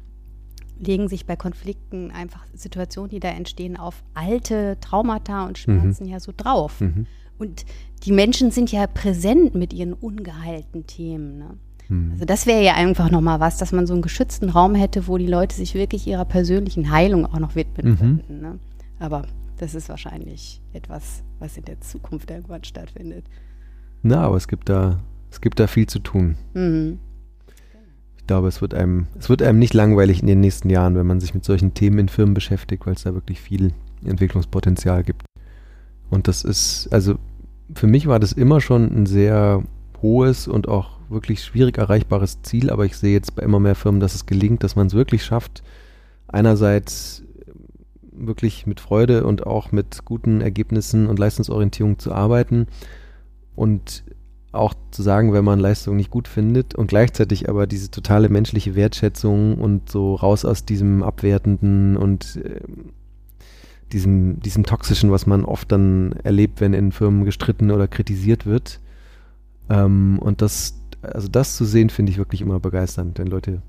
[0.84, 6.10] legen sich bei Konflikten einfach Situationen, die da entstehen, auf alte Traumata und Schmerzen mhm.
[6.12, 6.82] ja so drauf.
[6.82, 7.08] Mhm.
[7.38, 7.66] Und
[8.04, 11.38] die Menschen sind ja präsent mit ihren ungeheilten Themen.
[11.38, 11.58] Ne?
[11.90, 12.12] Mhm.
[12.14, 15.18] Also das wäre ja einfach nochmal was, dass man so einen geschützten Raum hätte, wo
[15.18, 17.98] die Leute sich wirklich ihrer persönlichen Heilung auch noch widmen mhm.
[17.98, 18.42] könnten.
[18.42, 18.60] Ne?
[19.00, 19.24] Aber
[19.58, 23.26] das ist wahrscheinlich etwas, was in der Zukunft irgendwann stattfindet.
[24.02, 25.00] Na, aber es gibt da,
[25.32, 26.36] es gibt da viel zu tun.
[26.54, 27.00] Mhm
[28.24, 31.06] ich glaube, es wird einem, es wird einem nicht langweilig in den nächsten Jahren, wenn
[31.06, 33.74] man sich mit solchen Themen in Firmen beschäftigt, weil es da wirklich viel
[34.06, 35.26] Entwicklungspotenzial gibt.
[36.10, 37.16] Und das ist, also
[37.76, 39.62] für mich war das immer schon ein sehr
[40.02, 44.00] hohes und auch wirklich schwierig erreichbares Ziel, aber ich sehe jetzt bei immer mehr Firmen,
[44.00, 45.62] dass es gelingt, dass man es wirklich schafft,
[46.30, 47.24] einerseits
[48.10, 52.68] wirklich mit Freude und auch mit guten Ergebnissen und Leistungsorientierung zu arbeiten
[53.54, 54.06] und
[54.54, 58.76] auch zu sagen, wenn man Leistung nicht gut findet und gleichzeitig aber diese totale menschliche
[58.76, 62.62] Wertschätzung und so raus aus diesem abwertenden und äh,
[63.92, 68.80] diesem, diesem toxischen, was man oft dann erlebt, wenn in Firmen gestritten oder kritisiert wird.
[69.70, 73.62] Ähm, und das, also das zu sehen, finde ich wirklich immer begeisternd, wenn Leute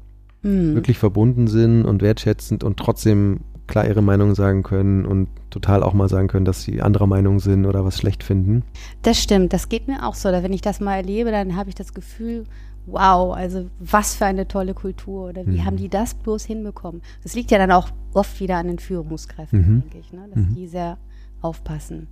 [0.43, 0.75] mhm.
[0.75, 5.95] wirklich verbunden sind und wertschätzend und trotzdem klar ihre Meinung sagen können und total auch
[5.95, 8.63] mal sagen können, dass sie anderer Meinung sind oder was schlecht finden.
[9.03, 10.31] Das stimmt, das geht mir auch so.
[10.31, 12.45] Wenn ich das mal erlebe, dann habe ich das Gefühl,
[12.87, 15.65] wow, also was für eine tolle Kultur oder wie mhm.
[15.65, 17.03] haben die das bloß hinbekommen?
[17.23, 19.81] Das liegt ja dann auch oft wieder an den Führungskräften, mhm.
[19.83, 20.29] denke ich, ne?
[20.35, 20.55] dass mhm.
[20.55, 20.99] die sehr
[21.41, 22.09] aufpassen.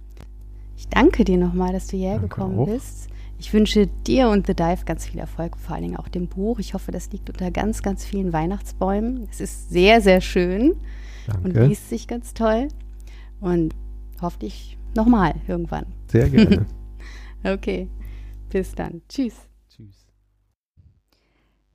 [0.76, 2.66] Ich danke dir nochmal, dass du hierher danke gekommen auch.
[2.66, 3.08] bist.
[3.42, 6.60] Ich wünsche dir und The Dive ganz viel Erfolg, vor allen Dingen auch dem Buch.
[6.60, 9.26] Ich hoffe, das liegt unter ganz, ganz vielen Weihnachtsbäumen.
[9.32, 10.76] Es ist sehr, sehr schön.
[11.26, 11.42] Danke.
[11.42, 12.68] und liest sich ganz toll.
[13.40, 13.74] Und
[14.20, 15.86] hoffentlich nochmal irgendwann.
[16.06, 16.66] Sehr gerne.
[17.44, 17.88] okay,
[18.48, 19.02] bis dann.
[19.08, 19.34] Tschüss.
[19.68, 20.06] Tschüss.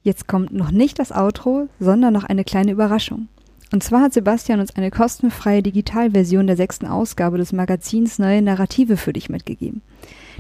[0.04, 3.28] Jetzt kommt noch nicht das Outro, sondern noch eine kleine Überraschung.
[3.72, 8.96] Und zwar hat Sebastian uns eine kostenfreie Digitalversion der sechsten Ausgabe des Magazins Neue Narrative
[8.96, 9.82] für dich mitgegeben.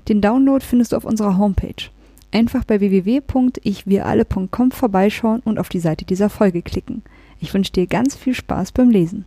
[0.08, 1.90] Den Download findest du auf unserer Homepage.
[2.32, 7.04] Einfach bei www.ichwiralle.com vorbeischauen und auf die Seite dieser Folge klicken.
[7.40, 9.26] Ich wünsche dir ganz viel Spaß beim Lesen.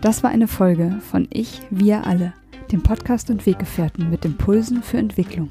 [0.00, 2.32] Das war eine Folge von Ich, wir alle,
[2.72, 5.50] dem Podcast und Weggefährten mit Impulsen für Entwicklung.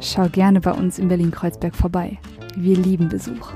[0.00, 2.18] schau gerne bei uns in Berlin-Kreuzberg vorbei.
[2.56, 3.52] Wir lieben Besuch.